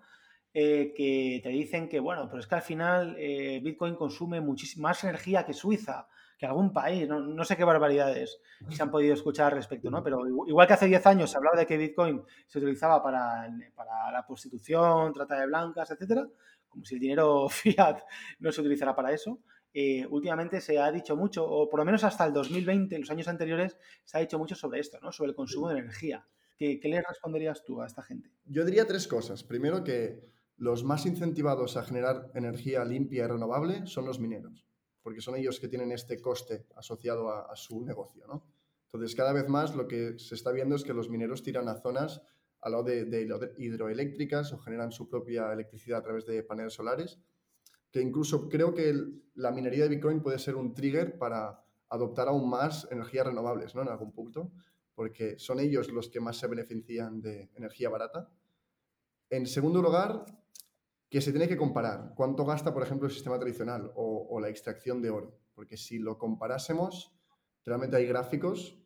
[0.53, 4.89] Eh, que te dicen que, bueno, pero es que al final eh, Bitcoin consume muchísima
[4.89, 9.51] más energía que Suiza, que algún país, no, sé qué barbaridades se han podido escuchar
[9.51, 10.03] al respecto, ¿no?
[10.03, 14.11] Pero igual que hace 10 años se hablaba de que Bitcoin se utilizaba para, para
[14.11, 16.27] la prostitución, trata de blancas, etcétera,
[16.67, 17.99] como si el dinero fiat
[18.39, 19.39] no se utilizara para eso.
[19.73, 23.27] Eh, últimamente se ha dicho mucho, o por lo menos hasta el 2020, los años
[23.27, 25.11] anteriores, se ha dicho mucho sobre esto, ¿no?
[25.11, 26.27] Sobre el consumo de energía.
[26.57, 28.31] ¿Qué, qué le responderías tú a esta gente?
[28.45, 29.43] Yo diría tres cosas.
[29.43, 30.30] Primero que
[30.61, 34.67] los más incentivados a generar energía limpia y renovable son los mineros,
[35.01, 38.27] porque son ellos que tienen este coste asociado a, su negocio.
[38.27, 38.45] ¿no?
[38.85, 41.81] Entonces, cada vez más lo que se está viendo es que los mineros tiran a
[41.81, 42.21] zonas
[42.61, 47.19] a lado de, hidroeléctricas o generan su propia electricidad a través de paneles solares,
[47.89, 48.93] que incluso creo que
[49.33, 53.81] la minería de Bitcoin puede ser un trigger para adoptar aún más energías renovables ¿no?
[53.81, 54.51] en algún punto,
[54.93, 58.29] porque son ellos los que más se benefician de energía barata.
[59.31, 60.23] En segundo lugar,
[61.11, 65.01] que se tiene que comparar cuánto gasta, por ejemplo, el sistema tradicional o, la extracción
[65.01, 65.37] de oro.
[65.53, 67.13] Porque si lo comparásemos,
[67.65, 68.79] realmente hay gráficos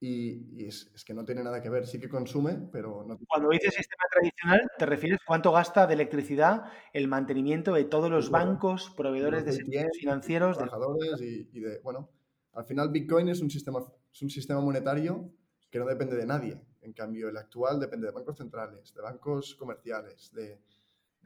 [0.00, 1.86] y, es, que no tiene nada que ver.
[1.86, 3.18] Sí que consume, pero no.
[3.28, 6.64] Cuando dices sistema tradicional, ¿te refieres cuánto gasta de electricidad
[6.94, 10.56] el mantenimiento de todos los bancos, proveedores de servicios financieros?
[10.56, 11.80] Trabajadores y, y, de.
[11.80, 12.08] Bueno,
[12.54, 15.30] al final Bitcoin es un, sistema, es un sistema monetario
[15.70, 16.58] que no depende de nadie.
[16.80, 20.58] En cambio, el actual depende de bancos centrales, de bancos comerciales, de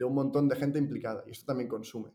[0.01, 2.11] de un montón de gente implicada y esto también consume.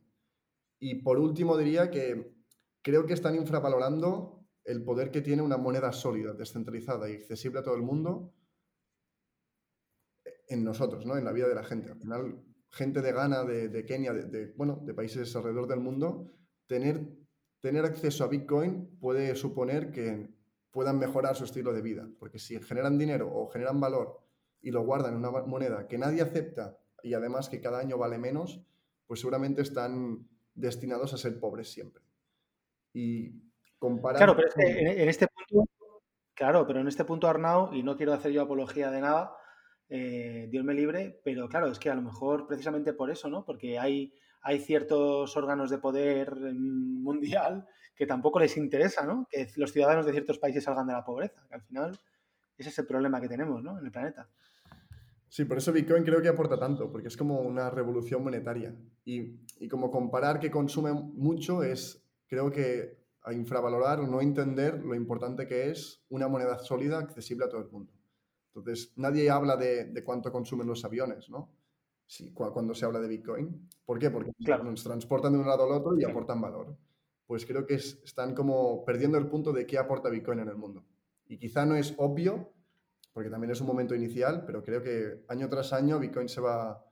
[0.80, 2.34] Y por último diría que
[2.82, 7.62] creo que están infravalorando el poder que tiene una moneda sólida, descentralizada y accesible a
[7.62, 8.34] todo el mundo
[10.48, 11.16] en nosotros, ¿no?
[11.16, 11.92] en la vida de la gente.
[11.92, 16.32] Al final, gente de Ghana, de, Kenia, de, bueno, de países alrededor del mundo,
[16.66, 17.06] tener,
[17.60, 20.28] tener acceso a Bitcoin puede suponer que
[20.72, 24.18] puedan mejorar su estilo de vida, porque si generan dinero o generan valor
[24.60, 26.76] y lo guardan en una moneda que nadie acepta
[27.06, 28.60] y además que cada año vale menos,
[29.06, 32.02] pues seguramente están destinados a ser pobres siempre.
[32.92, 33.30] Y
[33.78, 34.16] comparar...
[34.16, 35.70] Claro, pero en, este punto,
[36.34, 39.36] claro, pero en este punto, Arnau, y no quiero hacer yo apología de nada,
[39.88, 43.44] eh, Dios me libre, pero claro, es que a lo mejor precisamente por eso, ¿no?
[43.44, 49.28] Porque hay, hay ciertos órganos de poder mundial que tampoco les interesa, ¿no?
[49.30, 52.00] Que los ciudadanos de ciertos países salgan de la pobreza, que al final
[52.58, 53.78] ese es el problema que tenemos, ¿no?
[53.78, 54.28] En el planeta.
[55.28, 58.74] Sí, por eso Bitcoin creo que aporta tanto, porque es como una revolución monetaria.
[59.04, 64.82] Y, y como comparar que consume mucho es, creo que a infravalorar o no entender
[64.84, 67.92] lo importante que es una moneda sólida accesible a todo el mundo.
[68.54, 71.52] Entonces, nadie habla de, de cuánto consumen los aviones, ¿no?
[72.06, 73.68] Sí, cuando se habla de Bitcoin.
[73.84, 74.10] ¿Por qué?
[74.10, 74.30] Porque
[74.62, 76.76] nos transportan de un lado al otro y aportan valor.
[77.26, 80.84] Pues creo que están como perdiendo el punto de qué aporta Bitcoin en el mundo.
[81.26, 82.52] Y quizá no es obvio,
[83.16, 86.84] porque también es un momento inicial, pero creo que año tras año Bitcoin se va,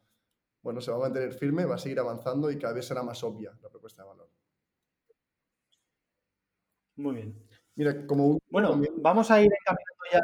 [0.62, 3.22] bueno, se va a mantener firme, va a seguir avanzando y cada vez será más
[3.22, 4.30] obvia la propuesta de valor.
[6.96, 7.46] Muy bien.
[7.74, 10.20] Mira, como bueno, vamos a ir encaminando ya,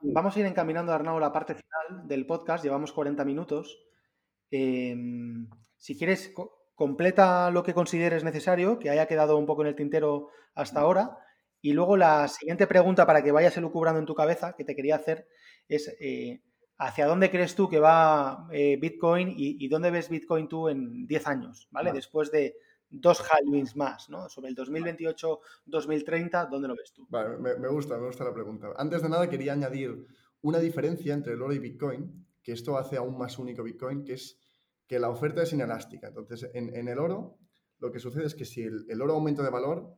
[0.00, 2.64] vamos a ir encaminando, Arnau, la parte final del podcast.
[2.64, 3.84] Llevamos 40 minutos.
[4.50, 6.32] Em, si quieres,
[6.74, 11.18] completa lo que consideres necesario, que haya quedado un poco en el tintero hasta ahora.
[11.64, 14.96] Y luego la siguiente pregunta para que vayas elucubrando en tu cabeza, que te quería
[14.96, 15.26] hacer,
[15.66, 16.42] es eh,
[16.76, 21.26] ¿hacia dónde crees tú que va eh, Bitcoin y, dónde ves Bitcoin tú en 10
[21.26, 21.66] años?
[21.70, 21.90] ¿vale?
[21.90, 22.54] Después de,
[22.90, 24.28] dos halvings más, ¿no?
[24.28, 27.06] Sobre el 2028-2030, ¿dónde lo ves tú?
[27.08, 28.68] Vale, me, gusta, me gusta la pregunta.
[28.76, 30.06] Antes de nada quería añadir
[30.42, 34.12] una diferencia entre el oro y Bitcoin, que esto hace aún más único Bitcoin, que
[34.12, 34.38] es
[34.86, 36.08] que la oferta es inelástica.
[36.08, 37.38] Entonces, en, el oro,
[37.78, 39.96] lo que sucede es que si el, oro aumenta de valor,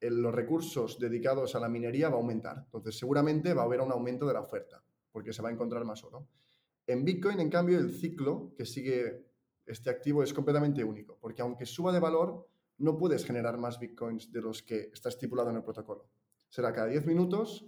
[0.00, 2.62] los recursos dedicados a la minería va a aumentar.
[2.64, 5.84] Entonces, seguramente va a haber un aumento de la oferta, porque se va a encontrar
[5.84, 6.28] más oro.
[6.86, 9.26] En Bitcoin, en cambio, el ciclo que sigue
[9.66, 14.32] este activo es completamente único, porque aunque suba de valor, no puedes generar más bitcoins
[14.32, 16.08] de los que está estipulado en el protocolo.
[16.48, 17.66] Será cada 10 minutos,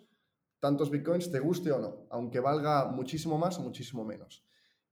[0.60, 4.44] tantos bitcoins, te guste o no, aunque valga muchísimo más o muchísimo menos.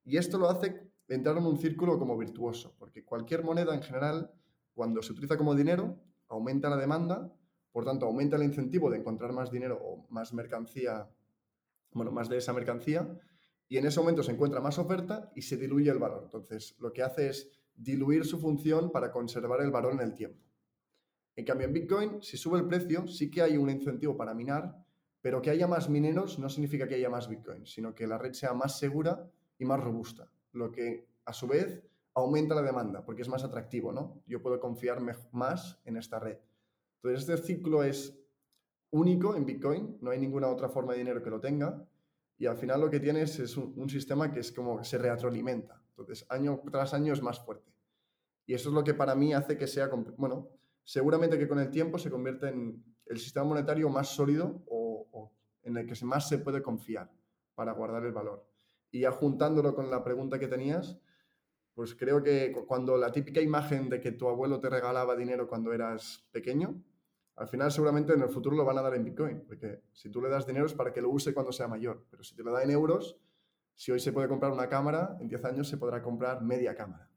[0.05, 4.30] Y esto lo hace entrar en un círculo como virtuoso, porque cualquier moneda en general,
[4.74, 5.99] cuando se utiliza como dinero,
[6.29, 7.33] aumenta la demanda,
[7.72, 11.09] por tanto, aumenta el incentivo de encontrar más dinero o más mercancía,
[11.93, 13.18] bueno, más de esa mercancía,
[13.68, 16.22] y en ese momento se encuentra más oferta y se diluye el valor.
[16.24, 20.43] Entonces, lo que hace es diluir su función para conservar el valor en el tiempo.
[21.37, 24.85] En cambio, en Bitcoin, si sube el precio, sí que hay un incentivo para minar,
[25.20, 28.33] pero que haya más mineros no significa que haya más Bitcoin, sino que la red
[28.33, 31.83] sea más segura y más robusta, lo que a su vez
[32.18, 34.22] aumenta la demanda porque es más atractivo, ¿no?
[34.26, 35.00] Yo puedo confiar
[35.32, 36.38] más en esta red.
[36.96, 38.18] Entonces, este ciclo es
[38.90, 41.86] único en Bitcoin, no hay ninguna otra forma de dinero que lo tenga
[42.38, 45.82] y al final lo que tienes es un, sistema que es como se retroalimenta.
[45.90, 47.72] Entonces, año tras año es más fuerte.
[48.46, 50.48] Y eso es lo que para mí hace que sea, bueno,
[50.84, 55.76] seguramente que con el tiempo se convierte en el sistema monetario más sólido o, en
[55.76, 57.10] el que más se puede confiar
[57.54, 58.46] para guardar el valor.
[58.90, 60.98] Y ya juntándolo con la pregunta que tenías,
[61.79, 65.72] pues creo que cuando la típica imagen de que tu abuelo te regalaba dinero cuando
[65.72, 66.74] eras pequeño,
[67.37, 70.20] al final seguramente en el futuro lo van a dar en Bitcoin, porque si tú
[70.20, 72.51] le das dinero es para que lo use cuando sea mayor, pero si te lo
[72.51, 73.16] da en euros,
[73.76, 77.09] si hoy se puede comprar una cámara, en 10 años se podrá comprar media cámara.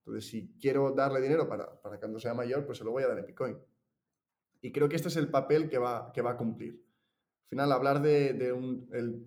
[0.00, 3.08] Entonces, si quiero darle dinero para, para cuando sea mayor, pues se lo voy a
[3.08, 3.56] dar en Bitcoin.
[4.60, 6.74] Y creo que este es el papel que va, que va a cumplir.
[6.74, 9.24] Al final, hablar de, de un, el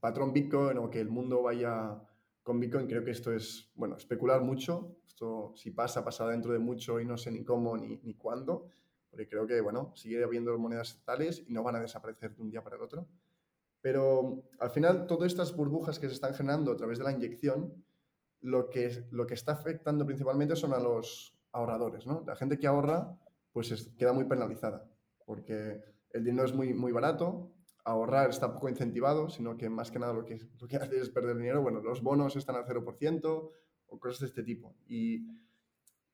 [0.00, 1.98] patrón Bitcoin o que el mundo vaya
[2.46, 4.98] con Bitcoin, creo que esto es, bueno, especular mucho.
[5.04, 8.68] Esto, si pasa, pasa dentro de mucho y no sé ni cómo ni, ni cuándo
[9.16, 12.50] porque creo que, bueno, sigue habiendo monedas tales y no van a desaparecer de un
[12.50, 13.08] día para el otro.
[13.80, 17.82] Pero al final, todas estas burbujas que se están generando a través de la inyección,
[18.42, 22.24] lo que, lo que está afectando principalmente son a los ahorradores, ¿no?
[22.26, 23.18] La gente que ahorra,
[23.52, 24.86] pues queda muy penalizada,
[25.24, 27.50] porque el dinero es muy, muy barato,
[27.86, 31.08] ahorrar está poco incentivado, sino que más que nada lo que, lo que hace es
[31.10, 31.62] perder dinero.
[31.62, 33.50] Bueno, los bonos están al 0%
[33.88, 34.76] o cosas de este tipo.
[34.86, 35.26] Y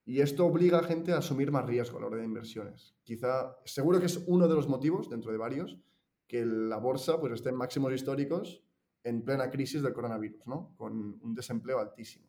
[0.05, 2.97] y esto obliga a gente a asumir más riesgo a la hora de inversiones.
[3.05, 5.79] Quizá, seguro que es uno de los motivos, dentro de varios,
[6.27, 8.65] que la bolsa pues, esté en máximos históricos
[9.05, 10.75] en plena crisis del coronavirus, ¿no?
[10.77, 12.27] con un desempleo altísimo.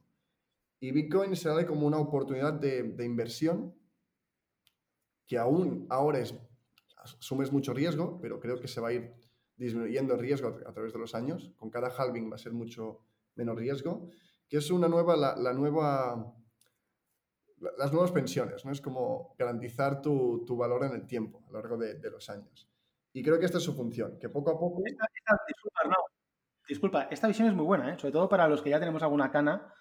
[0.79, 3.73] Y Bitcoin se da como una oportunidad de, de inversión
[5.25, 6.35] que aún ahora es,
[6.97, 9.13] asumes mucho riesgo, pero creo que se va a ir
[9.55, 11.53] disminuyendo el riesgo a, través de los años.
[11.57, 12.99] Con cada halving va a ser mucho
[13.35, 14.09] menos riesgo,
[14.47, 16.35] que es una nueva, la nueva
[17.77, 18.71] las nuevas pensiones, ¿no?
[18.71, 22.69] Es como garantizar tu, valor en el tiempo a lo largo de, los años.
[23.13, 24.81] Y creo que esta es su función, que poco a poco...
[26.67, 27.99] disculpa, esta visión es muy buena, ¿eh?
[27.99, 29.73] sobre todo para los que ya tenemos alguna cana.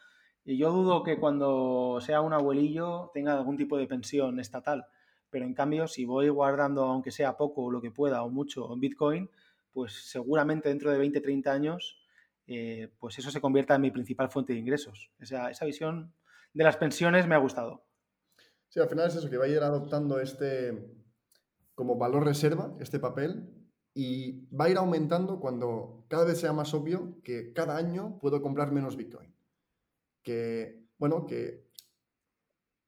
[0.45, 4.87] Y yo dudo que cuando sea un abuelillo tenga algún tipo de pensión estatal.
[5.31, 8.81] Pero en cambio, si voy guardando, aunque sea poco, lo que pueda o mucho en
[8.81, 9.31] Bitcoin,
[9.73, 12.07] pues seguramente dentro de 20, 30 años,
[12.47, 15.11] eh, pues eso se convierta en mi principal fuente de ingresos.
[15.18, 16.14] Esa, esa visión
[16.53, 17.85] de las pensiones me ha gustado.
[18.68, 21.03] Sí, al final es eso, que va a ir adoptando este
[21.75, 23.49] como valor reserva, este papel,
[23.95, 28.41] y va a ir aumentando cuando cada vez sea más obvio que cada año puedo
[28.41, 29.35] comprar menos Bitcoin.
[30.23, 31.61] Que, bueno, que,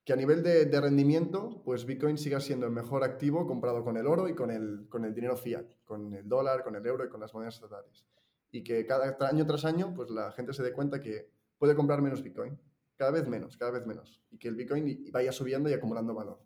[0.05, 4.07] que a nivel de, rendimiento, pues Bitcoin siga siendo el mejor activo comparado con el
[4.07, 7.09] oro y con el, con el dinero fiat, con el dólar, con el euro y
[7.09, 8.05] con las monedas estatales.
[8.51, 12.03] Y que cada año tras año, pues la gente se dé cuenta que puede comprar
[12.03, 12.59] menos Bitcoin.
[12.97, 14.21] Cada vez menos, cada vez menos.
[14.31, 16.39] Y que el Bitcoin vaya subiendo y acumulando valor.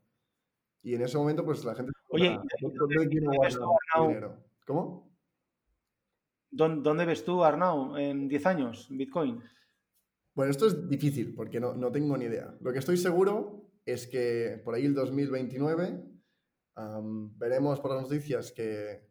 [0.82, 1.90] Y en ese momento, pues la gente...
[2.10, 2.38] Oye,
[4.06, 4.36] dinero.
[4.64, 5.10] ¿Cómo?
[6.50, 9.42] ¿Dónde ves tú, Arnau, en 10 años, Bitcoin?
[10.38, 12.56] Bueno, esto es difícil porque no, no, tengo ni idea.
[12.60, 16.00] Lo que estoy seguro es que por ahí el 2029
[17.40, 19.04] veremos por las noticias que,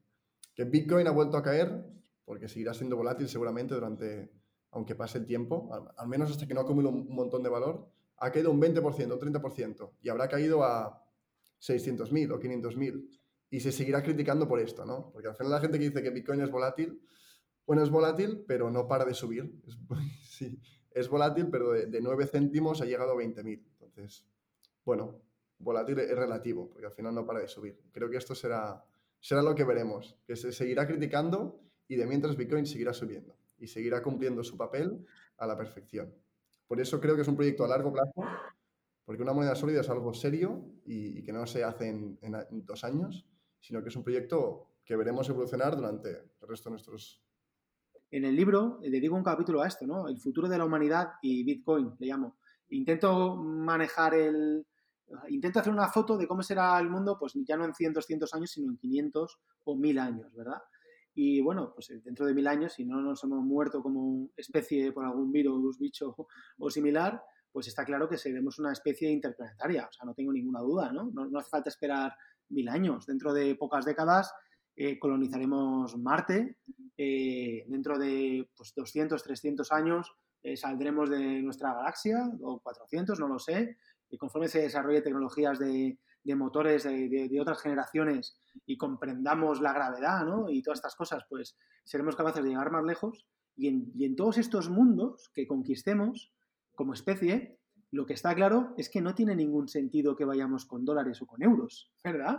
[0.55, 1.83] que, Bitcoin ha vuelto a caer
[2.23, 4.31] porque seguirá siendo volátil seguramente durante,
[4.71, 8.31] aunque pase el tiempo, al, menos hasta que no acumule un, montón de valor, ha
[8.31, 11.03] caído un 20%, un 30% y habrá caído a
[11.59, 13.19] 600.000 o 500.000
[13.49, 15.11] y se seguirá criticando por esto, ¿no?
[15.11, 17.01] Porque al final la gente que dice que Bitcoin es volátil,
[17.65, 19.61] bueno, es volátil, pero no para de subir.
[19.67, 19.77] Es,
[20.23, 20.57] sí,
[20.99, 23.63] es volátil, pero de, 9 céntimos ha llegado a 20.000.
[23.81, 24.25] Entonces,
[24.83, 25.21] bueno,
[25.59, 27.79] volátil es relativo, porque al final no para de subir.
[27.91, 28.83] Creo que esto será,
[29.19, 33.67] será lo que veremos, que se seguirá criticando y de mientras Bitcoin seguirá subiendo y
[33.67, 35.05] seguirá cumpliendo su papel
[35.37, 36.13] a la perfección.
[36.67, 38.23] Por eso creo que es un proyecto a largo plazo,
[39.05, 43.25] porque una moneda sólida es algo serio y, que no se hace en dos años,
[43.59, 47.21] sino que es un proyecto que veremos evolucionar durante el resto de nuestros...
[48.09, 50.07] En el libro dedico un capítulo a esto, ¿no?
[50.07, 52.37] El futuro de la humanidad y Bitcoin, le llamo.
[52.69, 54.65] Intento manejar el...
[55.29, 58.33] Intento hacer una foto de cómo será el mundo, pues ya no en 100, 200
[58.33, 60.61] años, sino en 500 o 1000 años, ¿verdad?
[61.19, 65.03] Y bueno, pues dentro de mil años, si no nos hemos muerto como especie por
[65.03, 66.15] algún virus, bicho
[66.59, 67.19] o similar,
[67.51, 69.87] pues está claro que seremos una especie interplanetaria.
[69.89, 71.09] O sea, no tengo ninguna duda, ¿no?
[71.11, 72.13] No, no hace falta esperar
[72.49, 73.07] mil años.
[73.07, 74.31] Dentro de pocas décadas
[74.79, 76.57] eh, colonizaremos Marte.
[76.95, 83.27] Eh, dentro de pues, 200, 300 años eh, saldremos de nuestra galaxia, o 400, no
[83.27, 83.77] lo sé.
[84.09, 85.97] Y conforme se desarrolle tecnologías de,
[86.35, 90.49] motores de, otras generaciones y comprendamos la gravedad ¿no?
[90.49, 93.25] y todas estas cosas, pues seremos capaces de llegar más lejos.
[93.55, 96.31] Y en, y en todos estos mundos que conquistemos
[96.75, 97.57] como especie,
[97.91, 101.25] lo que está claro es que no tiene ningún sentido que vayamos con dólares o
[101.25, 102.37] con euros, ¿verdad?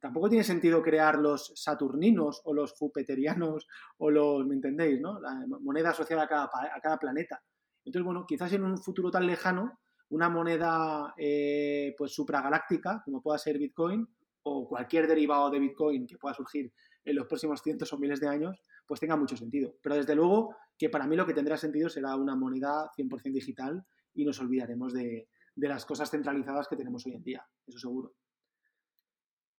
[0.00, 5.00] Tampoco tiene sentido crear los saturninos o los jupiterianos o los, ¿me entendéis?
[5.00, 5.20] ¿no?
[5.20, 7.42] La moneda asociada a cada, a cada planeta.
[7.84, 9.78] Entonces, bueno, quizás en un futuro tan lejano,
[10.10, 14.06] una moneda eh, pues supragaláctica, como pueda ser Bitcoin,
[14.42, 16.72] o cualquier derivado de Bitcoin que pueda surgir
[17.04, 19.76] en los próximos cientos o miles de años, pues tenga mucho sentido.
[19.82, 23.84] Pero desde luego que para mí lo que tendrá sentido será una moneda 100% digital
[24.14, 28.14] y nos olvidaremos de, las cosas centralizadas que tenemos hoy en día, eso seguro.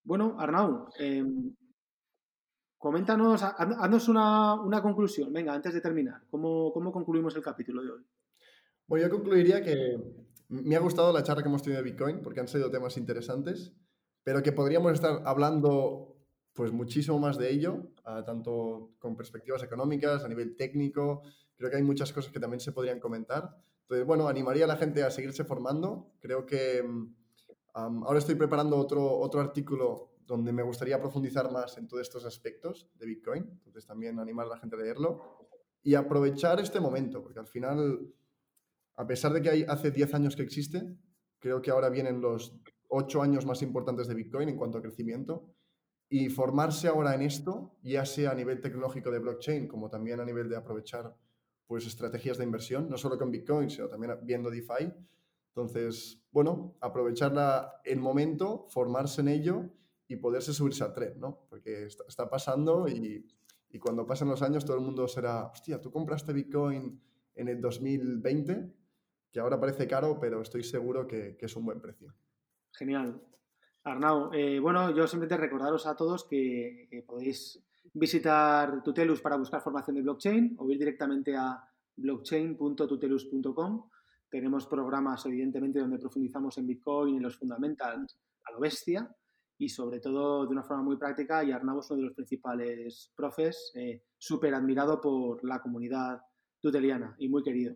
[0.04, 1.54] Bueno, Arnau, em,
[2.78, 8.06] coméntanos, haznos una, conclusión, venga, antes de terminar, ¿cómo, concluimos el capítulo de hoy?
[8.88, 9.98] Bueno, yo concluiría que
[10.50, 13.74] me ha gustado la charla que hemos tenido de Bitcoin porque han sido temas interesantes,
[14.24, 16.18] pero que podríamos estar hablando
[16.54, 17.92] pues muchísimo más de ello,
[18.26, 21.22] tanto con perspectivas económicas, a nivel técnico,
[21.56, 23.56] creo que hay muchas cosas que también se podrían comentar.
[23.84, 26.12] Entonces, bueno, animaría a la gente a seguirse formando.
[26.20, 26.84] Creo que
[27.74, 32.90] ahora estoy preparando otro, otro artículo donde me gustaría profundizar más en todos estos aspectos
[32.96, 33.50] de Bitcoin.
[33.52, 35.50] Entonces, también animar a la gente a leerlo
[35.84, 38.00] y aprovechar este momento, porque al final,
[38.96, 40.96] a pesar de que hay, hace 10 años que existe,
[41.40, 42.56] creo que ahora vienen los
[42.90, 45.54] 8 años más importantes de Bitcoin en cuanto a crecimiento.
[46.08, 50.26] Y formarse ahora en esto, ya sea a nivel tecnológico de blockchain, como también a
[50.26, 51.16] nivel de aprovechar
[51.68, 54.94] pues, estrategias de inversión, no solo con Bitcoin, sino también viendo DeFi.
[55.56, 57.34] Entonces, bueno, aprovechar
[57.84, 59.70] el momento, formarse en ello
[60.08, 61.46] y poderse subirse al tren, ¿no?
[61.50, 63.26] Porque está, pasando y,
[63.70, 67.02] y, cuando pasen los años todo el mundo será, hostia, tú compraste Bitcoin
[67.36, 68.74] en el 2020,
[69.32, 72.14] que ahora parece caro, pero estoy seguro que, que es un buen precio.
[72.72, 73.22] Genial.
[73.84, 77.62] Arnau, eh, bueno, yo simplemente recordaros a todos que, que podéis
[77.94, 83.90] visitar Tutelus para buscar formación de blockchain o ir directamente a blockchain.tutelus.com.
[84.32, 89.14] Tenemos programas, evidentemente, donde profundizamos en Bitcoin, en los fundamentals a lo bestia
[89.58, 93.12] y sobre todo de una forma muy práctica y Arnau es uno de los principales
[93.14, 96.22] profes, eh, súper admirado por la comunidad
[96.62, 97.76] tuteliana y muy querido.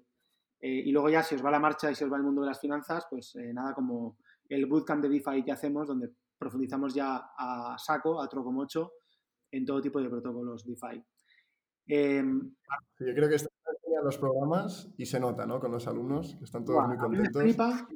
[0.62, 2.42] Eh, y luego ya si os va la marcha y si os va el mundo
[2.42, 6.94] de las finanzas, pues eh, nada como el bootcamp de DeFi que hacemos, donde profundizamos
[6.94, 8.94] ya a saco, a troco mocho,
[9.52, 11.04] en todo tipo de protocolos DeFi.
[11.88, 12.56] Em,
[13.00, 13.52] yo creo que están
[14.06, 15.60] los programas y se nota, ¿no?
[15.60, 17.36] Con los alumnos, que están todos muy contentos.
[17.36, 17.88] A mí me flipa,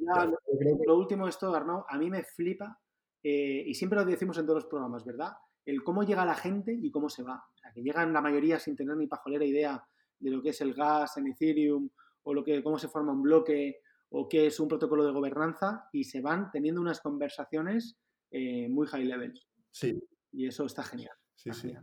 [0.86, 2.80] lo, último es todo, Arnaud, a mí me flipa,
[3.24, 5.34] eh, y siempre lo decimos en todos los programas, ¿verdad?
[5.70, 7.43] el cómo llega la gente y cómo se va.
[7.53, 9.84] O sea, que llegan la mayoría sin tener ni pajolera idea
[10.20, 11.89] de lo que es el gas en Ethereum
[12.24, 15.88] o lo que, cómo se forma un bloque o qué es un protocolo de gobernanza
[15.93, 17.97] y se van teniendo unas conversaciones
[18.32, 19.34] eh, muy high level.
[19.72, 20.01] Sí.
[20.32, 21.16] Y eso está genial.
[21.36, 21.74] Sí, sí.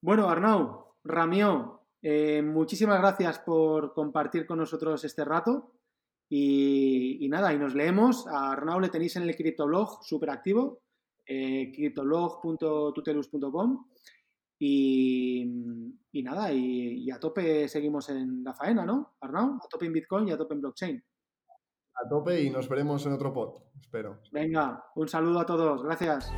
[0.00, 5.72] Bueno, Arnau, Ramió, eh, muchísimas gracias por compartir con nosotros este rato.
[6.28, 8.26] Y, nada, y nos leemos.
[8.26, 10.80] A Arnau le tenéis en el criptoblog súper activo,
[11.24, 13.86] eh, criptoblog.tutelus.com.
[14.58, 15.42] Y,
[16.12, 19.16] y, nada, y, a tope seguimos en la faena, ¿no?
[19.20, 21.04] Arnau, a tope en Bitcoin y a tope en blockchain.
[21.94, 24.20] A tope y nos veremos en otro pod, espero.
[24.32, 26.30] Venga, un saludo a todos, gracias.